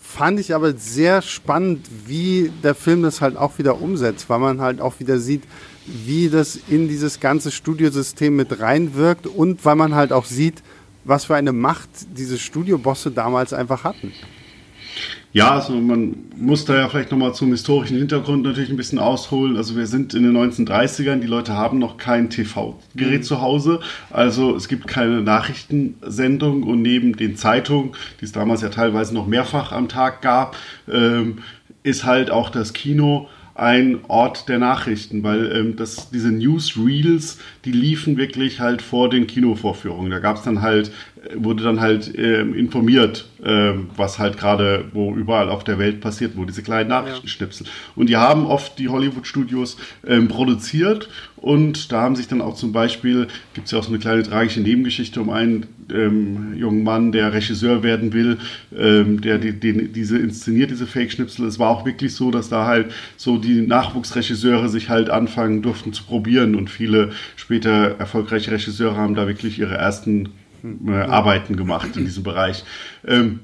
[0.00, 4.60] fand ich aber sehr spannend, wie der Film das halt auch wieder umsetzt, weil man
[4.60, 5.42] halt auch wieder sieht,
[5.86, 10.62] wie das in dieses ganze Studiosystem mit reinwirkt und weil man halt auch sieht,
[11.04, 14.12] was für eine Macht diese Studiobosse damals einfach hatten.
[15.34, 19.56] Ja, also man muss da ja vielleicht nochmal zum historischen Hintergrund natürlich ein bisschen ausholen.
[19.56, 23.24] Also wir sind in den 1930ern, die Leute haben noch kein TV-Gerät mhm.
[23.24, 23.80] zu Hause.
[24.10, 29.26] Also es gibt keine Nachrichtensendung und neben den Zeitungen, die es damals ja teilweise noch
[29.26, 30.56] mehrfach am Tag gab,
[30.88, 31.38] ähm,
[31.82, 37.72] ist halt auch das Kino ein Ort der Nachrichten, weil ähm, das, diese Newsreels, die
[37.72, 40.10] liefen wirklich halt vor den Kinovorführungen.
[40.10, 40.90] Da gab es dann halt,
[41.34, 46.36] wurde dann halt äh, informiert, äh, was halt gerade, wo überall auf der Welt passiert,
[46.36, 47.66] wo diese kleinen Nachrichtenschnipsel.
[47.66, 47.72] Ja.
[47.96, 52.72] Und die haben oft die Hollywood-Studios ähm, produziert und da haben sich dann auch zum
[52.72, 57.12] Beispiel, gibt es ja auch so eine kleine tragische Nebengeschichte um einen ähm, jungen Mann,
[57.12, 58.38] der Regisseur werden will,
[58.74, 61.46] ähm, der die, die, diese inszeniert, diese Fake-Schnipsel.
[61.46, 65.92] Es war auch wirklich so, dass da halt so die Nachwuchsregisseure sich halt anfangen durften
[65.92, 70.30] zu probieren und viele später erfolgreiche Regisseure haben da wirklich ihre ersten
[70.86, 72.64] äh, Arbeiten gemacht in diesem Bereich.
[73.06, 73.40] Ähm,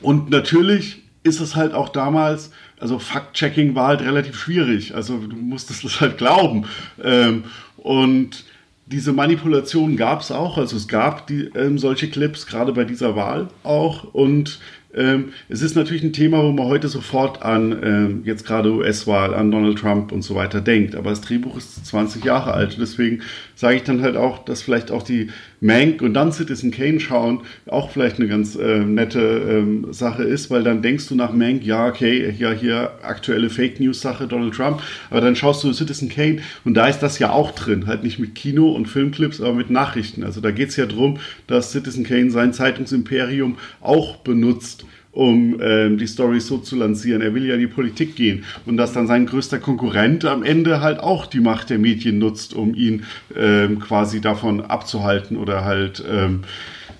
[0.00, 4.94] und natürlich ist es halt auch damals also Fact-Checking war halt relativ schwierig.
[4.94, 6.66] Also du musstest das halt glauben.
[7.02, 7.44] Ähm,
[7.76, 8.44] und
[8.86, 10.58] diese Manipulation gab es auch.
[10.58, 14.04] Also es gab die, ähm, solche Clips, gerade bei dieser Wahl auch.
[14.12, 14.60] Und
[14.94, 19.34] ähm, es ist natürlich ein Thema, wo man heute sofort an ähm, jetzt gerade US-Wahl,
[19.34, 20.94] an Donald Trump und so weiter denkt.
[20.94, 22.76] Aber das Drehbuch ist 20 Jahre alt.
[22.78, 23.22] Deswegen
[23.56, 25.30] sage ich dann halt auch, dass vielleicht auch die
[25.60, 30.50] Mank und dann Citizen Kane schauen auch vielleicht eine ganz äh, nette ähm, Sache ist,
[30.50, 34.54] weil dann denkst du nach Mank, ja, okay, ja, hier aktuelle Fake News Sache Donald
[34.54, 38.04] Trump, aber dann schaust du Citizen Kane und da ist das ja auch drin, halt
[38.04, 40.22] nicht mit Kino und Filmclips, aber mit Nachrichten.
[40.22, 44.84] Also da geht es ja darum, dass Citizen Kane sein Zeitungsimperium auch benutzt
[45.16, 47.22] um ähm, die Story so zu lancieren.
[47.22, 50.82] Er will ja in die Politik gehen und dass dann sein größter Konkurrent am Ende
[50.82, 53.04] halt auch die Macht der Medien nutzt, um ihn
[53.34, 56.42] ähm, quasi davon abzuhalten oder halt ähm,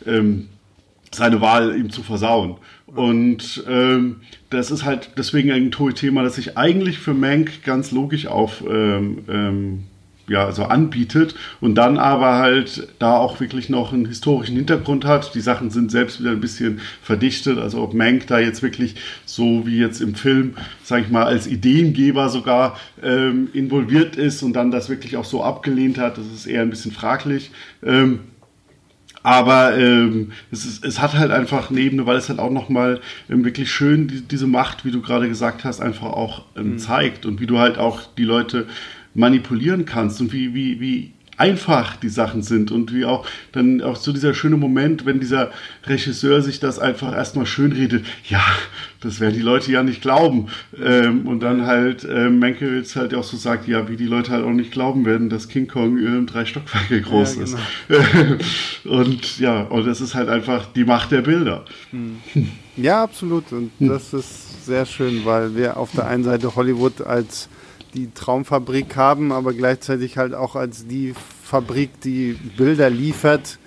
[0.07, 0.47] ähm,
[1.12, 2.57] seine Wahl ihm zu versauen.
[2.87, 4.17] Und ähm,
[4.49, 9.19] das ist halt deswegen ein Thema, das sich eigentlich für Mank ganz logisch auf ähm,
[9.29, 9.83] ähm,
[10.29, 15.35] ja, so anbietet und dann aber halt da auch wirklich noch einen historischen Hintergrund hat.
[15.35, 19.66] Die Sachen sind selbst wieder ein bisschen verdichtet, also ob Mank da jetzt wirklich so
[19.66, 24.70] wie jetzt im Film, sag ich mal, als Ideengeber sogar ähm, involviert ist und dann
[24.70, 27.51] das wirklich auch so abgelehnt hat, das ist eher ein bisschen fraglich.
[27.85, 28.20] Ähm,
[29.27, 33.45] aber ähm, es, ist, es hat halt einfach neben, weil es halt auch nochmal ähm,
[33.45, 36.79] wirklich schön die, diese Macht, wie du gerade gesagt hast, einfach auch ähm, mhm.
[36.79, 38.68] zeigt und wie du halt auch die Leute
[39.17, 43.97] manipulieren kannst und wie, wie, wie einfach die Sachen sind und wie auch dann auch
[43.97, 45.51] so dieser schöne Moment, wenn dieser
[45.87, 48.43] Regisseur sich das einfach erstmal schön redet, ja,
[49.01, 50.47] das werden die Leute ja nicht glauben.
[50.83, 54.45] Ähm, und dann halt ähm, Mankiewicz halt auch so sagt, ja, wie die Leute halt
[54.45, 57.59] auch nicht glauben werden, dass King Kong ähm, drei Stockwerke groß ja, genau.
[57.89, 58.85] ist.
[58.85, 61.64] und ja, und das ist halt einfach die Macht der Bilder.
[61.91, 62.17] Hm.
[62.77, 63.53] Ja, absolut.
[63.53, 63.89] Und hm.
[63.89, 67.49] das ist sehr schön, weil wir auf der einen Seite Hollywood als
[67.97, 73.59] die Traumfabrik haben, aber gleichzeitig halt auch als die Fabrik, die Bilder liefert,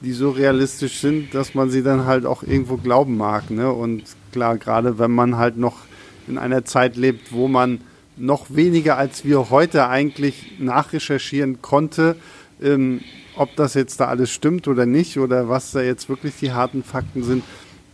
[0.00, 3.50] die so realistisch sind, dass man sie dann halt auch irgendwo glauben mag.
[3.50, 3.70] Ne?
[3.70, 5.78] Und klar, gerade wenn man halt noch
[6.26, 7.80] in einer Zeit lebt, wo man
[8.16, 12.16] noch weniger als wir heute eigentlich nachrecherchieren konnte,
[12.62, 13.00] ähm,
[13.36, 16.84] ob das jetzt da alles stimmt oder nicht oder was da jetzt wirklich die harten
[16.84, 17.42] Fakten sind,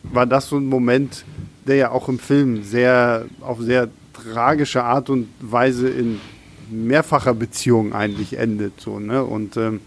[0.02, 1.24] war das so ein Moment,
[1.66, 3.88] der ja auch im Film sehr auf sehr
[4.22, 6.20] tragische Art und Weise in
[6.70, 8.80] mehrfacher Beziehung eigentlich endet.
[8.80, 9.24] So, ne?
[9.24, 9.80] Und ähm,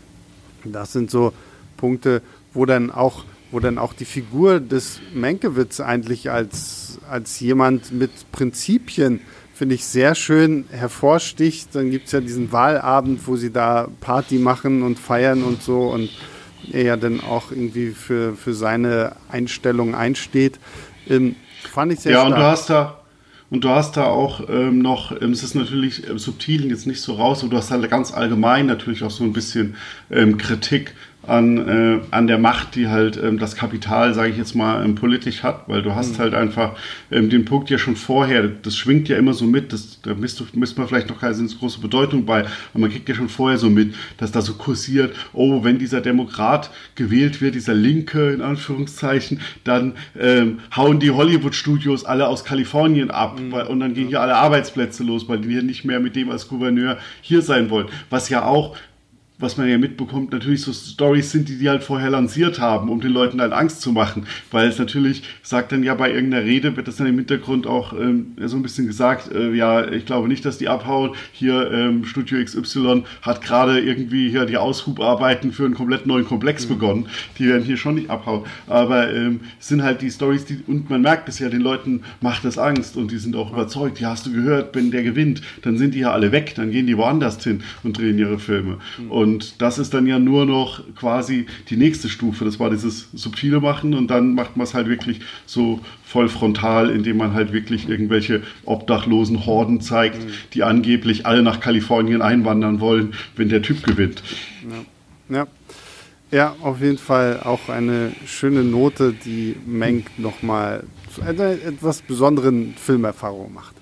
[0.63, 1.34] das sind so
[1.77, 2.21] Punkte,
[2.53, 8.11] wo dann auch, wo dann auch die Figur des Menkewitz eigentlich als, als jemand mit
[8.31, 9.21] Prinzipien,
[9.53, 11.69] finde ich, sehr schön hervorsticht.
[11.73, 15.89] Dann gibt es ja diesen Wahlabend, wo sie da Party machen und feiern und so
[15.91, 16.09] und
[16.71, 20.59] er ja dann auch irgendwie für, für seine Einstellung einsteht.
[21.09, 21.36] Ähm,
[21.71, 22.34] fand ich sehr Ja, stark.
[22.34, 22.99] und du hast da
[23.54, 27.01] und du hast da auch ähm, noch, ähm, es ist natürlich äh, subtil jetzt nicht
[27.01, 29.76] so raus, aber du hast halt ganz allgemein natürlich auch so ein bisschen
[30.10, 30.95] ähm, Kritik
[31.26, 34.95] an, äh, an der Macht, die halt ähm, das Kapital, sage ich jetzt mal, ähm,
[34.95, 36.17] politisch hat, weil du hast mhm.
[36.19, 36.74] halt einfach
[37.11, 40.39] ähm, den Punkt ja schon vorher, das schwingt ja immer so mit, das, da misst,
[40.39, 43.57] du, misst man vielleicht noch keine große Bedeutung bei, aber man kriegt ja schon vorher
[43.57, 48.41] so mit, dass da so kursiert, oh, wenn dieser Demokrat gewählt wird, dieser Linke in
[48.41, 53.51] Anführungszeichen, dann ähm, hauen die Hollywood-Studios alle aus Kalifornien ab mhm.
[53.51, 56.30] weil, und dann gehen hier alle Arbeitsplätze los, weil die hier nicht mehr mit dem
[56.30, 58.76] als Gouverneur hier sein wollen, was ja auch
[59.43, 63.01] was man ja mitbekommt, natürlich so Stories sind, die die halt vorher lanciert haben, um
[63.01, 64.25] den Leuten halt Angst zu machen.
[64.51, 67.93] Weil es natürlich, sagt dann ja bei irgendeiner Rede, wird das dann im Hintergrund auch
[67.93, 71.11] ähm, so ein bisschen gesagt, äh, ja, ich glaube nicht, dass die abhauen.
[71.33, 76.65] Hier ähm, Studio XY hat gerade irgendwie hier die Aushubarbeiten für einen komplett neuen Komplex
[76.65, 76.69] mhm.
[76.69, 77.05] begonnen.
[77.37, 78.45] Die werden hier schon nicht abhauen.
[78.67, 82.03] Aber ähm, es sind halt die Stories, die, und man merkt es ja, den Leuten
[82.21, 83.99] macht das Angst und die sind auch überzeugt.
[83.99, 86.87] Ja, hast du gehört, wenn der gewinnt, dann sind die ja alle weg, dann gehen
[86.87, 88.77] die woanders hin und drehen ihre Filme.
[88.97, 89.11] Mhm.
[89.11, 92.45] Und das ist dann ja nur noch quasi die nächste Stufe.
[92.45, 96.89] Das war dieses subtile Machen und dann macht man es halt wirklich so voll frontal,
[96.89, 100.31] indem man halt wirklich irgendwelche obdachlosen Horden zeigt, mhm.
[100.53, 104.23] die angeblich alle nach Kalifornien einwandern wollen, wenn der Typ gewinnt.
[105.29, 105.36] Ja.
[105.36, 105.47] ja.
[106.31, 112.73] Ja, auf jeden Fall auch eine schöne Note, die Menk nochmal zu einer etwas besonderen
[112.75, 113.75] Filmerfahrung macht.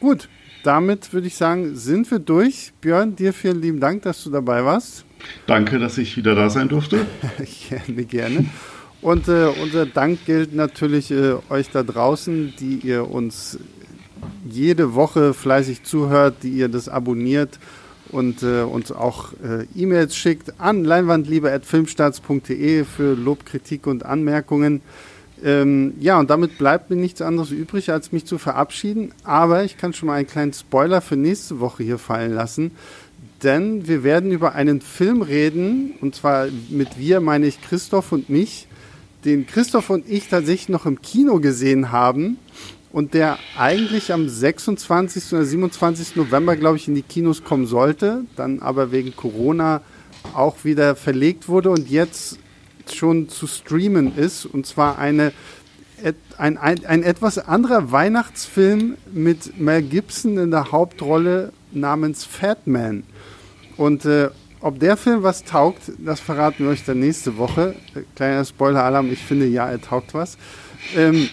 [0.00, 0.28] Gut,
[0.64, 2.72] damit würde ich sagen, sind wir durch.
[2.80, 5.04] Björn, dir vielen lieben Dank, dass du dabei warst.
[5.46, 7.06] Danke, dass ich wieder da sein durfte.
[7.68, 8.46] gerne, gerne.
[9.00, 13.58] Und äh, unser Dank gilt natürlich äh, euch da draußen, die ihr uns
[14.48, 17.58] jede Woche fleißig zuhört, die ihr das abonniert
[18.10, 24.80] und äh, uns auch äh, E-Mails schickt an leinwandliebe.filmstarts.de für Lob, Kritik und Anmerkungen.
[25.42, 29.12] Ähm, ja, und damit bleibt mir nichts anderes übrig, als mich zu verabschieden.
[29.24, 32.72] Aber ich kann schon mal einen kleinen Spoiler für nächste Woche hier fallen lassen.
[33.42, 38.30] Denn wir werden über einen Film reden, und zwar mit wir meine ich Christoph und
[38.30, 38.68] mich,
[39.24, 42.38] den Christoph und ich tatsächlich noch im Kino gesehen haben
[42.92, 45.32] und der eigentlich am 26.
[45.32, 46.16] oder 27.
[46.16, 49.80] November, glaube ich, in die Kinos kommen sollte, dann aber wegen Corona
[50.32, 52.38] auch wieder verlegt wurde und jetzt
[52.92, 54.46] schon zu streamen ist.
[54.46, 55.32] Und zwar eine,
[56.36, 63.04] ein, ein, ein etwas anderer Weihnachtsfilm mit Mel Gibson in der Hauptrolle namens Fat Man.
[63.76, 64.30] Und äh,
[64.60, 67.74] ob der Film was taugt, das verraten wir euch dann nächste Woche.
[68.16, 70.38] Kleiner Spoiler-Alarm, ich finde ja, er taugt was.
[70.96, 71.28] Ähm,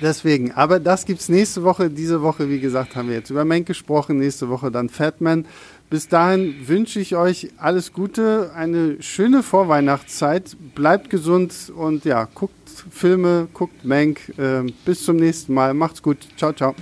[0.00, 1.90] deswegen, aber das gibt es nächste Woche.
[1.90, 4.18] Diese Woche, wie gesagt, haben wir jetzt über Menk gesprochen.
[4.18, 5.46] Nächste Woche dann Fatman.
[5.94, 12.68] Bis dahin wünsche ich euch alles Gute, eine schöne Vorweihnachtszeit, bleibt gesund und ja, guckt
[12.90, 14.32] Filme, guckt Mank.
[14.36, 15.72] Äh, bis zum nächsten Mal.
[15.72, 16.18] Macht's gut.
[16.36, 16.74] Ciao, ciao.